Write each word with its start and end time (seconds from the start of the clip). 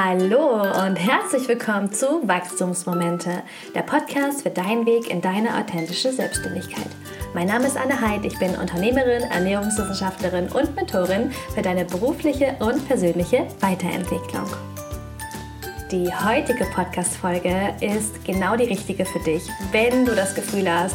Hallo 0.00 0.62
und 0.86 0.94
herzlich 0.94 1.48
willkommen 1.48 1.92
zu 1.92 2.06
Wachstumsmomente, 2.28 3.42
der 3.74 3.82
Podcast 3.82 4.42
für 4.42 4.50
deinen 4.50 4.86
Weg 4.86 5.10
in 5.10 5.20
deine 5.20 5.58
authentische 5.58 6.12
Selbstständigkeit. 6.12 6.86
Mein 7.34 7.48
Name 7.48 7.66
ist 7.66 7.76
Anne 7.76 8.00
Heid, 8.00 8.24
ich 8.24 8.38
bin 8.38 8.54
Unternehmerin, 8.54 9.24
Ernährungswissenschaftlerin 9.24 10.50
und 10.52 10.76
Mentorin 10.76 11.32
für 11.52 11.62
deine 11.62 11.84
berufliche 11.84 12.54
und 12.60 12.86
persönliche 12.86 13.48
Weiterentwicklung. 13.58 14.46
Die 15.90 16.08
heutige 16.14 16.66
Podcast-Folge 16.66 17.74
ist 17.80 18.24
genau 18.24 18.54
die 18.54 18.66
richtige 18.66 19.04
für 19.04 19.18
dich, 19.18 19.42
wenn 19.72 20.06
du 20.06 20.14
das 20.14 20.36
Gefühl 20.36 20.72
hast, 20.72 20.94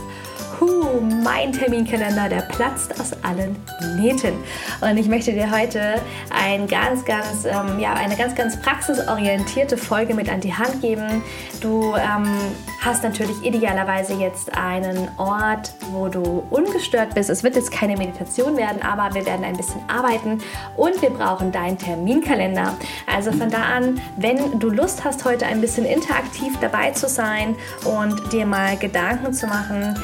Puh, 0.60 1.02
mein 1.24 1.52
Terminkalender, 1.52 2.30
der 2.30 2.42
platzt 2.42 3.00
aus 3.00 3.12
allen 3.24 3.56
Nähten. 3.98 4.34
Und 4.82 4.98
ich 4.98 5.08
möchte 5.08 5.34
dir 5.34 5.50
heute 5.50 5.96
ein 6.30 6.68
ganz, 6.68 7.04
ganz, 7.06 7.46
ähm, 7.46 7.80
ja, 7.80 7.94
eine 7.94 8.16
ganz, 8.16 8.36
ganz 8.36 8.60
praxisorientierte 8.62 9.78
Folge 9.78 10.14
mit 10.14 10.30
an 10.30 10.42
die 10.42 10.54
Hand 10.54 10.82
geben. 10.82 11.24
Du 11.60 11.96
ähm, 11.96 12.28
hast 12.82 13.04
natürlich 13.04 13.44
idealerweise 13.44 14.14
jetzt 14.14 14.56
einen 14.56 15.10
Ort, 15.18 15.74
wo 15.92 16.08
du 16.08 16.44
ungestört 16.50 17.16
bist. 17.16 17.30
Es 17.30 17.44
wird 17.44 17.56
jetzt 17.56 17.72
keine 17.72 17.98
Meditation 17.98 18.56
werden, 18.56 18.82
aber 18.84 19.16
wir 19.16 19.26
werden 19.26 19.46
ein 19.46 19.58
bisschen 19.58 19.82
arbeiten 19.88 20.40
und 20.78 21.02
wir 21.02 21.10
brauchen 21.10 21.52
deinen 21.52 21.78
Terminkalender. 21.78 22.78
Also 23.12 23.32
von 23.32 23.50
da 23.50 23.64
an, 23.64 24.00
wenn 24.18 24.60
du 24.60 24.70
Lust 24.70 25.04
hast, 25.04 25.26
heute 25.26 25.46
ein 25.46 25.62
bisschen 25.62 25.86
interaktiv 25.86 26.54
dabei 26.62 26.92
zu 26.92 27.08
sein 27.08 27.56
und 27.86 28.32
dir 28.32 28.46
mal 28.46 28.78
Gedanken 28.78 29.34
zu 29.34 29.48
machen, 29.48 29.96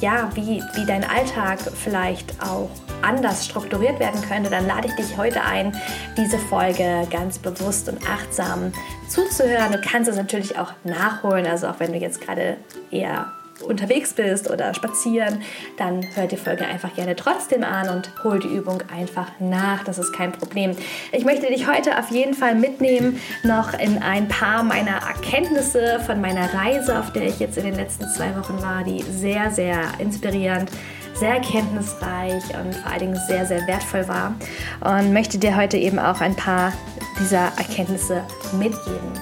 ja, 0.00 0.30
wie, 0.34 0.62
wie 0.74 0.86
dein 0.86 1.04
Alltag 1.04 1.58
vielleicht 1.60 2.42
auch 2.42 2.70
anders 3.02 3.46
strukturiert 3.46 3.98
werden 3.98 4.20
könnte, 4.22 4.50
dann 4.50 4.66
lade 4.66 4.88
ich 4.88 4.94
dich 4.94 5.16
heute 5.16 5.42
ein, 5.42 5.76
diese 6.16 6.38
Folge 6.38 7.06
ganz 7.10 7.38
bewusst 7.38 7.88
und 7.88 7.98
achtsam 8.08 8.72
zuzuhören. 9.08 9.72
Du 9.72 9.80
kannst 9.80 10.08
es 10.08 10.16
natürlich 10.16 10.58
auch 10.58 10.72
nachholen, 10.84 11.46
also 11.46 11.68
auch 11.68 11.78
wenn 11.78 11.92
du 11.92 11.98
jetzt 11.98 12.20
gerade 12.20 12.56
eher 12.90 13.32
unterwegs 13.62 14.12
bist 14.14 14.50
oder 14.50 14.74
spazieren, 14.74 15.42
dann 15.76 16.04
hör 16.14 16.26
die 16.26 16.36
Folge 16.36 16.66
einfach 16.66 16.94
gerne 16.94 17.16
trotzdem 17.16 17.64
an 17.64 17.88
und 17.88 18.10
hol 18.24 18.38
die 18.38 18.48
Übung 18.48 18.82
einfach 18.94 19.28
nach. 19.40 19.84
Das 19.84 19.98
ist 19.98 20.12
kein 20.12 20.32
Problem. 20.32 20.76
Ich 21.12 21.24
möchte 21.24 21.46
dich 21.46 21.68
heute 21.68 21.98
auf 21.98 22.10
jeden 22.10 22.34
Fall 22.34 22.54
mitnehmen, 22.54 23.20
noch 23.42 23.78
in 23.78 24.02
ein 24.02 24.28
paar 24.28 24.62
meiner 24.62 24.96
Erkenntnisse 24.96 26.00
von 26.06 26.20
meiner 26.20 26.52
Reise, 26.52 26.98
auf 26.98 27.12
der 27.12 27.24
ich 27.24 27.38
jetzt 27.38 27.56
in 27.58 27.64
den 27.64 27.76
letzten 27.76 28.08
zwei 28.08 28.36
Wochen 28.36 28.60
war, 28.62 28.84
die 28.84 29.02
sehr, 29.02 29.50
sehr 29.50 29.80
inspirierend 29.98 30.70
sehr 31.14 31.34
erkenntnisreich 31.34 32.42
und 32.58 32.74
vor 32.74 32.90
allen 32.90 33.00
Dingen 33.00 33.20
sehr, 33.28 33.46
sehr 33.46 33.66
wertvoll 33.66 34.08
war. 34.08 34.34
Und 34.80 35.12
möchte 35.12 35.38
dir 35.38 35.56
heute 35.56 35.76
eben 35.76 35.98
auch 35.98 36.20
ein 36.20 36.34
paar 36.34 36.72
dieser 37.20 37.52
Erkenntnisse 37.56 38.24
mitgeben. 38.58 39.12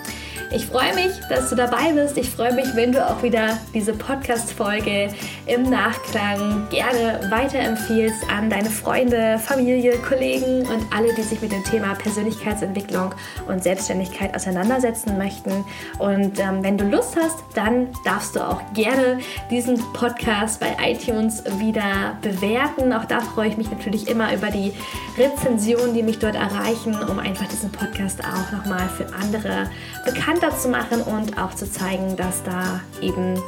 Ich 0.53 0.67
freue 0.67 0.93
mich, 0.97 1.12
dass 1.29 1.48
du 1.48 1.55
dabei 1.55 1.93
bist. 1.93 2.19
Ich 2.19 2.29
freue 2.29 2.53
mich, 2.53 2.75
wenn 2.75 2.91
du 2.91 3.09
auch 3.09 3.23
wieder 3.23 3.56
diese 3.73 3.93
Podcast-Folge 3.93 5.11
im 5.47 5.62
Nachklang 5.70 6.69
gerne 6.70 7.20
weiterempfiehlst 7.31 8.29
an 8.29 8.51
deine 8.51 8.69
Freunde, 8.69 9.39
Familie, 9.39 9.97
Kollegen 9.98 10.67
und 10.67 10.84
alle, 10.93 11.15
die 11.15 11.23
sich 11.23 11.41
mit 11.41 11.53
dem 11.53 11.62
Thema 11.62 11.95
Persönlichkeitsentwicklung 11.95 13.15
und 13.47 13.62
Selbstständigkeit 13.62 14.34
auseinandersetzen 14.34 15.17
möchten. 15.19 15.65
Und 16.01 16.41
ähm, 16.41 16.65
wenn 16.65 16.77
du 16.77 16.84
Lust 16.84 17.15
hast, 17.15 17.39
dann 17.55 17.87
darfst 18.05 18.34
du 18.34 18.41
auch 18.41 18.61
gerne 18.75 19.21
diesen 19.53 19.78
Podcast 19.93 20.59
bei 20.59 20.77
iTunes 20.83 21.45
wieder 21.61 22.19
bewerten. 22.23 22.93
Auch 22.93 23.05
da 23.05 23.21
freue 23.21 23.51
ich 23.51 23.56
mich 23.56 23.71
natürlich 23.71 24.09
immer 24.09 24.34
über 24.34 24.51
die 24.51 24.73
Rezensionen, 25.17 25.95
die 25.95 26.03
mich 26.03 26.19
dort 26.19 26.34
erreichen, 26.34 26.97
um 27.09 27.21
einfach 27.21 27.47
diesen 27.47 27.71
Podcast 27.71 28.19
auch 28.25 28.51
nochmal 28.51 28.89
für 28.89 29.06
andere 29.15 29.71
bekannt 30.05 30.40
bekannter 30.41 30.59
zu 30.59 30.69
machen 30.69 31.03
und 31.03 31.39
auch 31.39 31.55
zu 31.55 31.71
zeigen, 31.71 32.17
dass 32.17 32.43
da 32.45 32.81
eben 33.01 33.41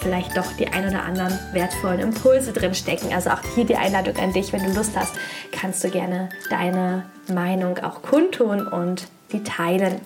vielleicht 0.00 0.36
doch 0.36 0.50
die 0.58 0.68
ein 0.68 0.88
oder 0.88 1.02
anderen 1.02 1.36
wertvollen 1.52 2.00
Impulse 2.00 2.52
drin 2.52 2.74
stecken. 2.74 3.12
Also 3.12 3.30
auch 3.30 3.40
hier 3.54 3.64
die 3.64 3.76
Einladung 3.76 4.16
an 4.16 4.32
dich, 4.32 4.52
wenn 4.52 4.64
du 4.64 4.72
Lust 4.72 4.92
hast, 4.96 5.12
kannst 5.52 5.82
du 5.84 5.90
gerne 5.90 6.28
deine 6.48 7.04
Meinung 7.32 7.78
auch 7.78 8.02
kundtun 8.02 8.66
und 8.66 9.08
die 9.32 9.42
teilen. 9.42 10.00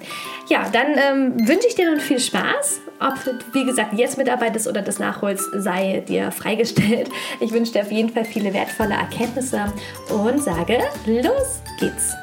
Ja, 0.49 0.69
dann 0.73 0.97
ähm, 0.97 1.49
wünsche 1.49 1.69
ich 1.69 1.77
dir 1.77 1.89
nun 1.89 2.01
viel 2.01 2.19
Spaß. 2.19 2.81
Ob 2.99 3.23
du, 3.25 3.39
wie 3.53 3.65
gesagt, 3.65 3.93
jetzt 3.93 4.19
mitarbeitest 4.19 4.67
oder 4.67 4.83
das 4.83 4.99
nachholst, 4.99 5.45
sei 5.59 6.03
dir 6.09 6.33
freigestellt. 6.33 7.09
Ich 7.41 7.53
wünsche 7.53 7.73
dir 7.73 7.83
auf 7.83 7.93
jeden 7.93 8.09
Fall 8.09 8.25
viele 8.25 8.53
wertvolle 8.53 8.95
Erkenntnisse 8.95 9.73
und 10.09 10.43
sage, 10.43 10.79
los 11.07 11.63
geht's! 11.79 12.15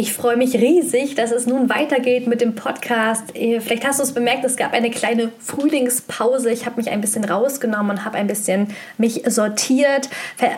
Ich 0.00 0.12
freue 0.12 0.36
mich 0.36 0.54
riesig, 0.54 1.16
dass 1.16 1.32
es 1.32 1.48
nun 1.48 1.68
weitergeht 1.68 2.28
mit 2.28 2.40
dem 2.40 2.54
Podcast. 2.54 3.34
Äh, 3.34 3.58
vielleicht 3.58 3.84
hast 3.84 3.98
du 3.98 4.04
es 4.04 4.12
bemerkt, 4.12 4.44
es 4.44 4.56
gab 4.56 4.72
eine 4.72 4.90
kleine 4.90 5.32
Frühlingspause. 5.40 6.52
Ich 6.52 6.66
habe 6.66 6.76
mich 6.76 6.88
ein 6.88 7.00
bisschen 7.00 7.24
rausgenommen 7.24 7.90
und 7.90 8.04
habe 8.04 8.16
ein 8.16 8.28
bisschen 8.28 8.68
mich 8.96 9.24
sortiert. 9.26 10.08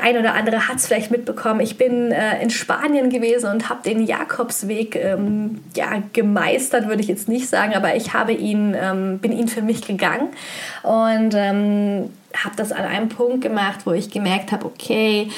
Ein 0.02 0.18
oder 0.18 0.34
andere 0.34 0.68
hat 0.68 0.76
es 0.76 0.86
vielleicht 0.86 1.10
mitbekommen. 1.10 1.60
Ich 1.60 1.78
bin 1.78 2.12
äh, 2.12 2.42
in 2.42 2.50
Spanien 2.50 3.08
gewesen 3.08 3.50
und 3.50 3.70
habe 3.70 3.82
den 3.82 4.04
Jakobsweg 4.04 4.96
ähm, 4.96 5.60
ja, 5.74 6.02
gemeistert, 6.12 6.86
würde 6.86 7.00
ich 7.00 7.08
jetzt 7.08 7.26
nicht 7.26 7.48
sagen, 7.48 7.72
aber 7.72 7.96
ich 7.96 8.12
habe 8.12 8.32
ihn, 8.32 8.76
ähm, 8.78 9.20
bin 9.20 9.32
ihn 9.32 9.48
für 9.48 9.62
mich 9.62 9.80
gegangen 9.80 10.28
und 10.82 11.32
ähm, 11.34 12.10
habe 12.44 12.56
das 12.56 12.72
an 12.72 12.84
einem 12.84 13.08
Punkt 13.08 13.42
gemacht, 13.42 13.80
wo 13.84 13.92
ich 13.92 14.10
gemerkt 14.10 14.52
habe, 14.52 14.66
okay, 14.66 15.28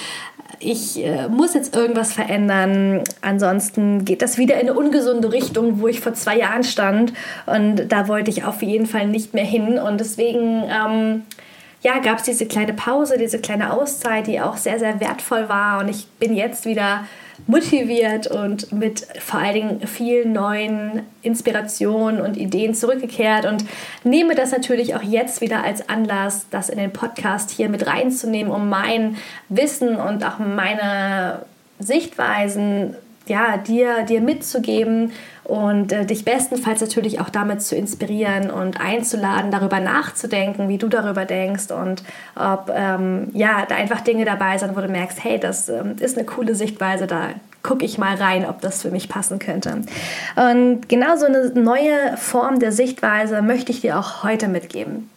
ich 0.59 1.05
äh, 1.05 1.29
muss 1.29 1.55
jetzt 1.55 1.75
irgendwas 1.75 2.13
verändern. 2.13 3.03
Ansonsten 3.21 4.05
geht 4.05 4.23
das 4.23 4.39
wieder 4.39 4.55
in 4.55 4.69
eine 4.69 4.75
ungesunde 4.75 5.33
Richtung, 5.33 5.81
wo 5.81 5.89
ich 5.89 6.01
vor 6.01 6.15
zwei 6.15 6.39
Jahren 6.39 6.65
stand. 6.65 7.12
Und 7.47 7.89
da 7.89 8.09
wollte 8.09 8.31
ich 8.31 8.45
auf 8.45 8.62
jeden 8.62 8.87
Fall 8.87 9.09
nicht 9.09 9.35
mehr 9.35 9.45
hin. 9.45 9.79
Und 9.79 9.99
deswegen 10.01 10.62
ähm, 10.65 11.23
ja, 11.82 11.98
gab 11.98 12.19
es 12.19 12.25
diese 12.25 12.47
kleine 12.47 12.72
Pause, 12.72 13.19
diese 13.19 13.41
kleine 13.41 13.72
Auszeit, 13.72 14.28
die 14.28 14.41
auch 14.41 14.56
sehr, 14.56 14.78
sehr 14.78 15.00
wertvoll 15.00 15.48
war. 15.48 15.81
Und 15.81 15.88
ich 15.88 16.06
bin 16.19 16.34
jetzt 16.34 16.65
wieder 16.65 17.04
motiviert 17.47 18.28
und 18.28 18.72
mit 18.72 19.06
vor 19.19 19.41
allen 19.41 19.54
Dingen 19.54 19.87
vielen 19.87 20.32
neuen 20.32 21.03
Inspirationen 21.22 22.20
und 22.20 22.37
Ideen 22.37 22.75
zurückgekehrt 22.75 23.47
und 23.47 23.65
nehme 24.04 24.37
das 24.37 24.53
natürlich 24.53 24.94
auch 24.94 25.03
jetzt 25.03 25.41
wieder 25.41 25.65
als 25.65 25.88
Anlass, 25.88 26.47
das 26.50 26.69
in 26.69 26.78
den 26.78 26.93
Podcast 26.93 27.50
hier 27.50 27.69
mit 27.69 27.87
reinzunehmen, 27.87 28.53
um 28.53 28.69
mein 28.69 29.16
Wissen 29.49 29.97
und 29.97 30.25
auch 30.25 30.38
meine 30.38 31.44
Sichtweisen 31.81 32.94
ja, 33.26 33.56
dir, 33.56 34.03
dir 34.03 34.20
mitzugeben 34.20 35.12
und 35.45 35.93
äh, 35.93 36.07
dich 36.07 36.25
bestenfalls 36.25 36.81
natürlich 36.81 37.21
auch 37.21 37.29
damit 37.29 37.63
zu 37.63 37.75
inspirieren 37.75 38.51
und 38.51 38.81
einzuladen, 38.81 39.51
darüber 39.51 39.81
nachzudenken, 39.81 40.69
wie 40.69 40.79
du 40.79 40.89
darüber 40.89 41.25
denkst 41.25 41.71
und 41.71 42.03
ob 42.37 42.71
ähm, 42.75 43.29
ja, 43.33 43.67
da 43.69 43.75
einfach 43.75 44.01
Dinge 44.01 44.25
dabei 44.25 44.59
sind, 44.59 44.77
wo 44.77 44.81
du 44.81 44.89
merkst, 44.89 45.23
hey, 45.25 45.41
das 45.41 45.69
ähm, 45.69 45.97
ist 45.99 46.17
eine 46.17 46.27
coole 46.27 46.55
Sichtweise, 46.55 47.07
da 47.07 47.31
gucke 47.63 47.85
ich 47.85 47.99
mal 47.99 48.17
rein, 48.17 48.47
ob 48.47 48.61
das 48.61 48.83
für 48.83 48.91
mich 48.91 49.09
passen 49.09 49.39
könnte. 49.39 49.83
Und 50.37 50.89
genau 50.89 51.17
so 51.17 51.27
eine 51.27 51.51
neue 51.51 52.17
Form 52.17 52.59
der 52.59 52.73
Sichtweise 52.73 53.43
möchte 53.43 53.73
ich 53.73 53.81
dir 53.81 53.99
auch 53.99 54.23
heute 54.23 54.49
mitgeben. 54.49 55.09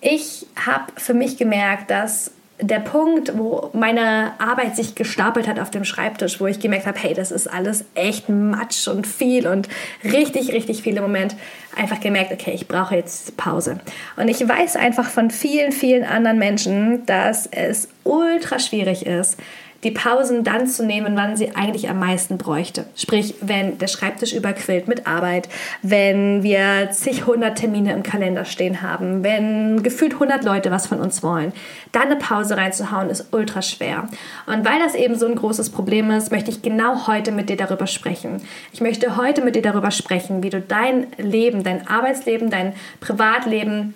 Ich 0.00 0.46
habe 0.56 0.92
für 0.96 1.14
mich 1.14 1.38
gemerkt, 1.38 1.90
dass 1.90 2.30
der 2.60 2.78
Punkt, 2.78 3.36
wo 3.36 3.70
meine 3.72 4.32
Arbeit 4.38 4.76
sich 4.76 4.94
gestapelt 4.94 5.48
hat 5.48 5.58
auf 5.58 5.70
dem 5.70 5.84
Schreibtisch, 5.84 6.40
wo 6.40 6.46
ich 6.46 6.60
gemerkt 6.60 6.86
habe, 6.86 6.98
hey, 6.98 7.12
das 7.12 7.32
ist 7.32 7.48
alles 7.48 7.84
echt 7.94 8.28
Matsch 8.28 8.86
und 8.86 9.06
viel 9.06 9.48
und 9.48 9.68
richtig, 10.04 10.52
richtig 10.52 10.82
viel 10.82 10.96
im 10.96 11.02
Moment, 11.02 11.34
einfach 11.76 11.98
gemerkt, 11.98 12.32
okay, 12.32 12.52
ich 12.54 12.68
brauche 12.68 12.94
jetzt 12.94 13.36
Pause. 13.36 13.80
Und 14.16 14.28
ich 14.28 14.46
weiß 14.48 14.76
einfach 14.76 15.08
von 15.10 15.30
vielen, 15.30 15.72
vielen 15.72 16.04
anderen 16.04 16.38
Menschen, 16.38 17.04
dass 17.06 17.46
es 17.46 17.88
ultra 18.04 18.60
schwierig 18.60 19.04
ist, 19.04 19.36
die 19.84 19.90
Pausen 19.90 20.44
dann 20.44 20.66
zu 20.66 20.84
nehmen, 20.84 21.14
wann 21.16 21.36
sie 21.36 21.54
eigentlich 21.54 21.88
am 21.88 21.98
meisten 21.98 22.38
bräuchte. 22.38 22.86
Sprich, 22.96 23.34
wenn 23.40 23.78
der 23.78 23.86
Schreibtisch 23.86 24.32
überquillt 24.32 24.88
mit 24.88 25.06
Arbeit, 25.06 25.48
wenn 25.82 26.42
wir 26.42 26.88
zig 26.90 27.26
hundert 27.26 27.58
Termine 27.58 27.92
im 27.92 28.02
Kalender 28.02 28.44
stehen 28.44 28.82
haben, 28.82 29.22
wenn 29.22 29.82
gefühlt 29.82 30.14
100 30.14 30.42
Leute 30.44 30.70
was 30.70 30.86
von 30.86 31.00
uns 31.00 31.22
wollen, 31.22 31.52
dann 31.92 32.04
eine 32.04 32.16
Pause 32.16 32.56
reinzuhauen 32.56 33.10
ist 33.10 33.32
ultra 33.32 33.62
schwer. 33.62 34.08
Und 34.46 34.64
weil 34.64 34.78
das 34.80 34.94
eben 34.94 35.16
so 35.16 35.26
ein 35.26 35.34
großes 35.34 35.70
Problem 35.70 36.10
ist, 36.10 36.32
möchte 36.32 36.50
ich 36.50 36.62
genau 36.62 37.06
heute 37.06 37.30
mit 37.30 37.50
dir 37.50 37.56
darüber 37.56 37.86
sprechen. 37.86 38.42
Ich 38.72 38.80
möchte 38.80 39.16
heute 39.16 39.42
mit 39.42 39.54
dir 39.54 39.62
darüber 39.62 39.90
sprechen, 39.90 40.42
wie 40.42 40.50
du 40.50 40.60
dein 40.60 41.06
Leben, 41.18 41.62
dein 41.62 41.86
Arbeitsleben, 41.86 42.50
dein 42.50 42.72
Privatleben 43.00 43.94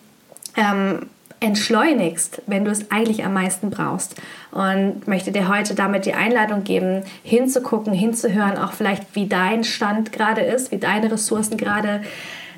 ähm, 0.57 1.07
entschleunigst, 1.41 2.43
wenn 2.47 2.65
du 2.65 2.71
es 2.71 2.91
eigentlich 2.91 3.25
am 3.25 3.35
meisten 3.35 3.71
brauchst. 3.71 4.17
Und 4.51 5.07
möchte 5.07 5.33
dir 5.33 5.49
heute 5.49 5.75
damit 5.75 6.07
die 6.07 6.15
Einladung 6.15 6.65
geben, 6.65 7.03
hinzugucken, 7.23 7.93
hinzuhören, 7.93 8.57
auch 8.59 8.73
vielleicht 8.73 9.15
wie 9.15 9.27
dein 9.27 9.65
Stand 9.65 10.13
gerade 10.13 10.41
ist, 10.41 10.73
wie 10.73 10.79
deine 10.79 11.11
Ressourcen 11.13 11.57
gerade 11.57 12.01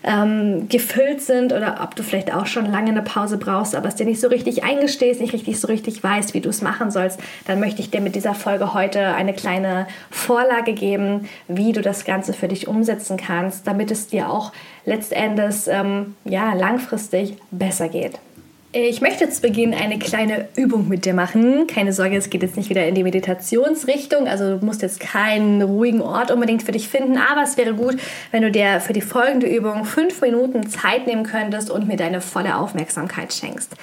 ähm, 0.03 0.69
gefüllt 0.69 1.21
sind 1.21 1.53
oder 1.53 1.81
ob 1.83 1.95
du 1.95 2.03
vielleicht 2.03 2.33
auch 2.33 2.47
schon 2.47 2.71
lange 2.71 2.91
eine 2.91 3.03
Pause 3.03 3.37
brauchst, 3.37 3.75
aber 3.75 3.89
es 3.89 3.97
dir 3.97 4.07
nicht 4.07 4.21
so 4.21 4.29
richtig 4.29 4.65
eingestehst, 4.65 5.21
nicht 5.21 5.33
richtig 5.33 5.61
so 5.61 5.69
richtig 5.69 6.03
weißt, 6.03 6.35
wie 6.35 6.41
du 6.41 6.49
es 6.49 6.63
machen 6.63 6.91
sollst, 6.91 7.21
dann 7.47 7.61
möchte 7.61 7.81
ich 7.81 7.91
dir 7.91 8.01
mit 8.01 8.15
dieser 8.15 8.35
Folge 8.35 8.73
heute 8.73 9.15
eine 9.15 9.35
kleine 9.35 9.87
Vorlage 10.11 10.73
geben, 10.73 11.29
wie 11.49 11.73
du 11.73 11.83
das 11.83 12.05
Ganze 12.05 12.33
für 12.33 12.49
dich 12.49 12.67
umsetzen 12.67 13.17
kannst, 13.17 13.67
damit 13.67 13.91
es 13.91 14.07
dir 14.07 14.31
auch 14.31 14.53
letztendlich 14.87 15.31
ähm, 15.69 16.15
ja, 16.25 16.55
langfristig 16.55 17.37
besser 17.51 17.89
geht. 17.89 18.19
Ich 18.73 19.01
möchte 19.01 19.29
zu 19.29 19.41
Beginn 19.41 19.75
eine 19.75 19.99
kleine 19.99 20.47
Übung 20.55 20.87
mit 20.87 21.05
dir 21.05 21.13
machen. 21.13 21.67
Keine 21.67 21.93
Sorge, 21.93 22.17
es 22.17 22.31
geht 22.31 22.45
jetzt 22.45 22.57
nicht 22.57 22.71
wieder 22.71 22.87
in 22.87 22.95
die 22.95 23.03
Meditationsrichtung. 23.03 24.29
Also 24.29 24.59
du 24.59 24.65
musst 24.65 24.83
jetzt 24.83 25.01
keinen 25.01 25.61
ruhigen 25.61 26.01
Ort 26.01 26.31
unbedingt 26.31 26.63
für 26.63 26.71
dich 26.71 26.89
finden. 26.89 27.19
Aber 27.19 27.43
es 27.43 27.57
wäre 27.57 27.75
gut, 27.75 27.97
wenn 28.31 28.43
du 28.43 28.51
dir 28.53 28.79
für 28.79 28.93
die 28.93 29.01
folgende 29.01 29.49
Übung 29.49 29.85
fünf 29.85 30.21
Minuten 30.21 30.71
Zeit 30.71 31.09
nehmen 31.09 31.25
könntest 31.25 31.69
und 31.69 31.89
mir 31.89 31.97
deine 31.97 32.21
volle 32.21 32.57
Aufmerksamkeit 32.57 33.33
schenkst. 33.33 33.75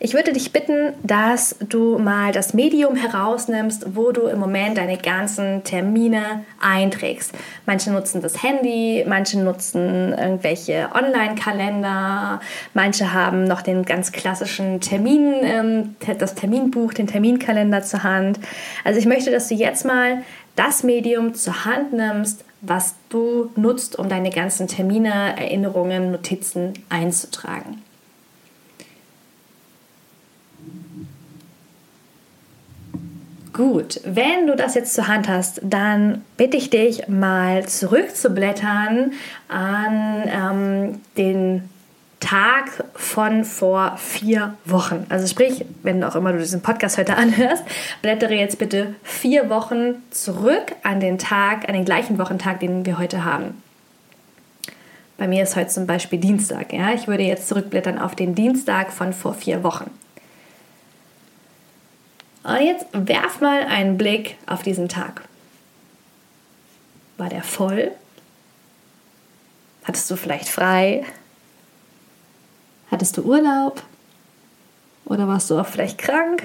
Ich 0.00 0.12
würde 0.12 0.32
dich 0.32 0.52
bitten, 0.52 0.92
dass 1.02 1.56
du 1.60 1.98
mal 1.98 2.32
das 2.32 2.52
Medium 2.52 2.96
herausnimmst, 2.96 3.94
wo 3.94 4.10
du 4.10 4.22
im 4.26 4.40
Moment 4.40 4.76
deine 4.76 4.98
ganzen 4.98 5.62
Termine 5.62 6.44
einträgst. 6.60 7.32
Manche 7.64 7.92
nutzen 7.92 8.20
das 8.20 8.42
Handy, 8.42 9.04
manche 9.06 9.38
nutzen 9.38 10.12
irgendwelche 10.12 10.88
Online-Kalender, 10.92 12.40
manche 12.74 13.12
haben 13.12 13.44
noch 13.44 13.62
den 13.62 13.84
ganz 13.84 14.10
klassischen 14.10 14.80
Termin, 14.80 15.34
ähm, 15.42 15.96
das 16.18 16.34
Terminbuch, 16.34 16.92
den 16.92 17.06
Terminkalender 17.06 17.82
zur 17.82 18.02
Hand. 18.02 18.40
Also 18.82 18.98
ich 18.98 19.06
möchte, 19.06 19.30
dass 19.30 19.48
du 19.48 19.54
jetzt 19.54 19.84
mal 19.84 20.22
das 20.56 20.82
Medium 20.82 21.34
zur 21.34 21.64
Hand 21.64 21.92
nimmst, 21.92 22.44
was 22.60 22.94
du 23.10 23.50
nutzt, 23.54 23.96
um 23.98 24.08
deine 24.08 24.30
ganzen 24.30 24.66
Termine, 24.66 25.36
Erinnerungen, 25.36 26.10
Notizen 26.10 26.72
einzutragen. 26.88 27.83
Gut, 33.54 34.00
wenn 34.04 34.48
du 34.48 34.56
das 34.56 34.74
jetzt 34.74 34.94
zur 34.94 35.06
Hand 35.06 35.28
hast, 35.28 35.60
dann 35.62 36.24
bitte 36.36 36.56
ich 36.56 36.70
dich 36.70 37.06
mal 37.06 37.64
zurückzublättern 37.64 39.12
an 39.46 40.22
ähm, 40.26 41.00
den 41.16 41.70
Tag 42.18 42.84
von 42.94 43.44
vor 43.44 43.96
vier 43.96 44.54
Wochen. 44.64 45.06
Also 45.08 45.28
sprich, 45.28 45.64
wenn 45.84 46.02
auch 46.02 46.16
immer 46.16 46.32
du 46.32 46.38
diesen 46.38 46.62
Podcast 46.62 46.98
heute 46.98 47.16
anhörst, 47.16 47.62
blättere 48.02 48.34
jetzt 48.34 48.58
bitte 48.58 48.96
vier 49.04 49.48
Wochen 49.50 50.02
zurück 50.10 50.74
an 50.82 50.98
den 50.98 51.18
Tag, 51.18 51.68
an 51.68 51.74
den 51.74 51.84
gleichen 51.84 52.18
Wochentag, 52.18 52.58
den 52.58 52.84
wir 52.84 52.98
heute 52.98 53.24
haben. 53.24 53.62
Bei 55.16 55.28
mir 55.28 55.44
ist 55.44 55.54
heute 55.54 55.68
zum 55.68 55.86
Beispiel 55.86 56.18
Dienstag. 56.18 56.72
Ja? 56.72 56.92
Ich 56.92 57.06
würde 57.06 57.22
jetzt 57.22 57.46
zurückblättern 57.46 58.00
auf 58.00 58.16
den 58.16 58.34
Dienstag 58.34 58.92
von 58.92 59.12
vor 59.12 59.34
vier 59.34 59.62
Wochen. 59.62 59.92
Und 62.44 62.60
jetzt 62.60 62.86
werf 62.92 63.40
mal 63.40 63.62
einen 63.62 63.96
Blick 63.96 64.36
auf 64.46 64.62
diesen 64.62 64.88
Tag. 64.88 65.22
War 67.16 67.30
der 67.30 67.42
voll? 67.42 67.90
Hattest 69.84 70.10
du 70.10 70.16
vielleicht 70.16 70.48
frei? 70.48 71.04
Hattest 72.90 73.16
du 73.16 73.22
Urlaub? 73.22 73.82
Oder 75.06 75.26
warst 75.26 75.50
du 75.50 75.58
auch 75.58 75.66
vielleicht 75.66 75.98
krank? 75.98 76.42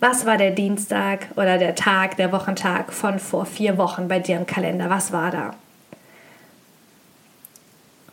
Was 0.00 0.26
war 0.26 0.36
der 0.36 0.50
Dienstag 0.50 1.28
oder 1.36 1.58
der 1.58 1.74
Tag, 1.74 2.16
der 2.16 2.32
Wochentag 2.32 2.92
von 2.92 3.18
vor 3.18 3.46
vier 3.46 3.78
Wochen 3.78 4.08
bei 4.08 4.18
dir 4.18 4.36
im 4.36 4.46
Kalender? 4.46 4.90
Was 4.90 5.12
war 5.12 5.30
da? 5.30 5.54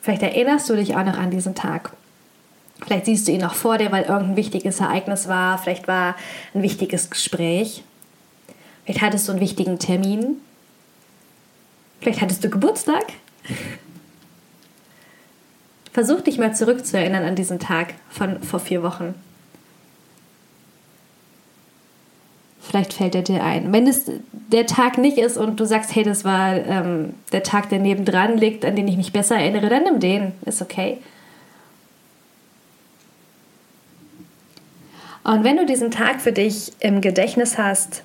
Vielleicht 0.02 0.22
erinnerst 0.22 0.70
du 0.70 0.76
dich 0.76 0.96
auch 0.96 1.04
noch 1.04 1.18
an 1.18 1.32
diesen 1.32 1.56
Tag. 1.56 1.92
Vielleicht 2.86 3.06
siehst 3.06 3.28
du 3.28 3.32
ihn 3.32 3.42
noch 3.42 3.56
vor 3.56 3.78
dir, 3.78 3.92
weil 3.92 4.04
irgendein 4.04 4.36
wichtiges 4.36 4.80
Ereignis 4.80 5.28
war. 5.28 5.58
Vielleicht 5.58 5.88
war 5.88 6.16
ein 6.54 6.62
wichtiges 6.62 7.10
Gespräch. 7.10 7.84
Vielleicht 8.86 9.02
hattest 9.02 9.28
du 9.28 9.34
einen 9.34 9.42
wichtigen 9.42 9.80
Termin. 9.80 10.38
Vielleicht 12.02 12.22
hattest 12.22 12.44
du 12.44 12.50
Geburtstag. 12.50 13.04
Versuch 15.92 16.22
dich 16.22 16.38
mal 16.38 16.56
zurückzuerinnern 16.56 17.26
an 17.26 17.36
diesen 17.36 17.60
Tag 17.60 17.96
von 18.10 18.42
vor 18.42 18.60
vier 18.60 18.84
Wochen. 18.84 19.16
Vielleicht 22.62 22.94
fällt 22.94 23.16
er 23.16 23.24
dir 23.24 23.44
ein. 23.44 23.74
Wenn 23.74 23.88
es 23.88 24.06
der 24.32 24.68
Tag 24.68 25.00
nicht 25.00 25.18
ist 25.18 25.38
und 25.38 25.60
du 25.60 25.66
sagst, 25.66 25.96
hey, 25.96 26.04
das 26.04 26.24
war 26.24 26.56
ähm, 26.56 27.16
der 27.32 27.42
Tag, 27.42 27.70
der 27.70 27.80
nebendran 27.80 28.38
liegt, 28.38 28.64
an 28.64 28.76
den 28.76 28.88
ich 28.88 28.96
mich 28.96 29.12
besser 29.12 29.38
erinnere, 29.38 29.70
dann 29.70 29.84
nimm 29.84 30.00
den. 30.00 30.34
Ist 30.46 30.62
okay. 30.62 31.00
Und 35.30 35.44
wenn 35.44 35.58
du 35.58 35.66
diesen 35.68 35.92
Tag 35.92 36.22
für 36.22 36.32
dich 36.32 36.72
im 36.80 37.02
Gedächtnis 37.02 37.60
hast, 37.60 38.02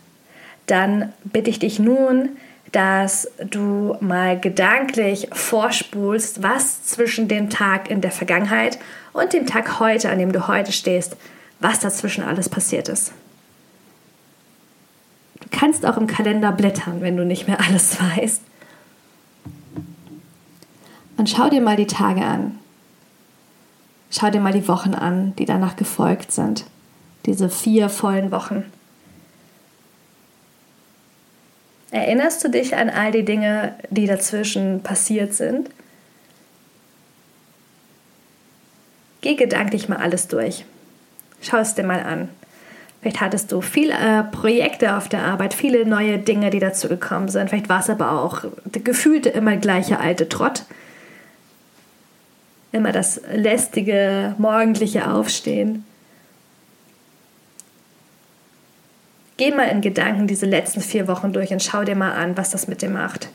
dann 0.67 1.15
bitte 1.25 1.49
ich 1.49 1.59
dich 1.59 1.79
nun, 1.79 2.37
dass 2.71 3.31
du 3.39 3.97
mal 4.01 4.39
gedanklich 4.39 5.29
vorspulst, 5.33 6.43
was 6.43 6.85
zwischen 6.85 7.27
dem 7.27 7.49
Tag 7.49 7.91
in 7.91 8.03
der 8.03 8.11
Vergangenheit 8.11 8.79
und 9.15 9.33
dem 9.33 9.47
Tag 9.47 9.81
heute, 9.81 10.11
an 10.11 10.19
dem 10.19 10.33
du 10.33 10.49
heute 10.49 10.71
stehst, 10.71 11.17
was 11.61 11.81
dazwischen 11.81 12.23
alles 12.23 12.51
passiert 12.51 12.91
ist. 12.91 13.15
Du 15.41 15.49
kannst 15.51 15.87
auch 15.87 15.97
im 15.97 16.07
Kalender 16.07 16.53
blättern, 16.53 17.01
wenn 17.01 17.17
du 17.17 17.25
nicht 17.25 17.49
mehr 17.49 17.61
alles 17.67 17.97
weißt. 18.19 18.43
Und 21.17 21.31
schau 21.31 21.49
dir 21.49 21.63
mal 21.63 21.77
die 21.77 21.87
Tage 21.87 22.21
an. 22.21 22.59
Schau 24.11 24.29
dir 24.29 24.43
mal 24.43 24.53
die 24.53 24.69
Wochen 24.69 24.93
an, 24.93 25.35
die 25.37 25.47
danach 25.47 25.77
gefolgt 25.77 26.31
sind 26.31 26.67
diese 27.27 27.49
vier 27.49 27.89
vollen 27.89 28.31
Wochen. 28.31 28.65
Erinnerst 31.91 32.43
du 32.43 32.49
dich 32.49 32.77
an 32.77 32.91
all 32.91 33.13
die 33.13 33.25
Dinge, 33.25 33.77
die 33.91 34.07
dazwischen 34.07 34.83
passiert 34.83 35.33
sind? 35.33 35.71
Geh 39.21 39.37
gedanklich 39.37 39.89
mal 39.89 39.99
alles 39.99 40.29
durch. 40.29 40.65
Schau 41.41 41.59
es 41.59 41.75
dir 41.75 41.85
mal 41.85 42.03
an. 42.03 42.29
Vielleicht 43.01 43.21
hattest 43.21 43.53
du 43.53 43.61
viele 43.61 43.93
äh, 43.93 44.25
Projekte 44.25 44.97
auf 44.97 45.09
der 45.09 45.23
Arbeit, 45.23 45.55
viele 45.55 45.87
neue 45.87 46.19
Dinge, 46.19 46.51
die 46.51 46.59
dazu 46.59 46.89
gekommen 46.89 47.29
sind. 47.29 47.51
Vielleicht 47.51 47.69
war 47.69 47.81
es 47.81 47.91
aber 47.91 48.13
auch 48.13 48.45
gefühlte 48.73 49.29
immer 49.29 49.57
gleiche 49.57 50.01
alte 50.01 50.29
Trott. 50.29 50.65
Immer 52.73 52.93
das 52.93 53.21
lästige 53.33 54.35
morgendliche 54.39 55.11
Aufstehen. 55.11 55.85
Geh 59.37 59.51
mal 59.51 59.65
in 59.65 59.81
Gedanken 59.81 60.27
diese 60.27 60.47
letzten 60.47 60.81
vier 60.81 61.09
Wochen 61.09 61.33
durch 61.33 61.53
und 61.53 61.63
schau 61.63 61.85
dir 61.85 61.97
mal 61.97 62.13
an, 62.13 62.37
was 62.37 62.51
das 62.51 62.69
mit 62.69 62.83
dir 62.83 62.91
macht. 62.91 63.29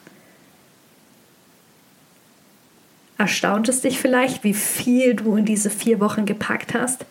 Erstaunt 3.18 3.68
es 3.68 3.82
dich 3.82 4.00
vielleicht, 4.00 4.46
wie 4.46 4.53
viel 4.53 5.13
du 5.13 5.36
in 5.36 5.44
diese 5.44 5.70
vier 5.70 6.00
Wochen 6.00 6.25
gepackt 6.25 6.74
hast? 6.74 7.06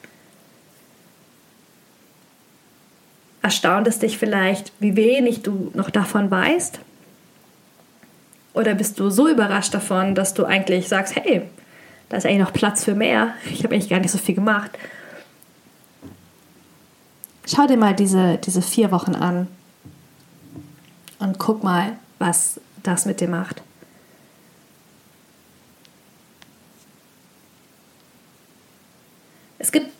Erstaunt 3.42 3.86
es 3.86 3.98
dich 3.98 4.16
vielleicht, 4.16 4.72
wie 4.80 4.96
wenig 4.96 5.42
du 5.42 5.70
noch 5.74 5.90
davon 5.90 6.30
weißt? 6.30 6.80
Oder 8.54 8.74
bist 8.74 8.98
du 8.98 9.10
so 9.10 9.28
überrascht 9.28 9.74
davon, 9.74 10.14
dass 10.14 10.32
du 10.32 10.46
eigentlich 10.46 10.88
sagst, 10.88 11.14
hey, 11.14 11.42
da 12.08 12.16
ist 12.16 12.24
eigentlich 12.24 12.38
noch 12.40 12.52
Platz 12.54 12.84
für 12.84 12.94
mehr. 12.94 13.34
Ich 13.52 13.62
habe 13.62 13.74
eigentlich 13.74 13.90
gar 13.90 14.00
nicht 14.00 14.10
so 14.10 14.18
viel 14.18 14.34
gemacht. 14.34 14.70
Schau 17.50 17.66
dir 17.66 17.78
mal 17.78 17.94
diese, 17.94 18.36
diese 18.36 18.60
vier 18.60 18.90
Wochen 18.92 19.14
an 19.14 19.48
und 21.18 21.38
guck 21.38 21.64
mal, 21.64 21.96
was 22.18 22.60
das 22.82 23.06
mit 23.06 23.20
dir 23.20 23.28
macht. 23.28 23.62
Es 29.58 29.72
gibt, 29.72 29.90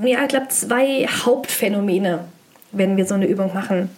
ja, 0.00 0.22
ich 0.22 0.28
glaube, 0.28 0.48
zwei 0.48 1.06
Hauptphänomene, 1.06 2.26
wenn 2.70 2.96
wir 2.96 3.06
so 3.06 3.14
eine 3.14 3.26
Übung 3.26 3.52
machen. 3.52 3.90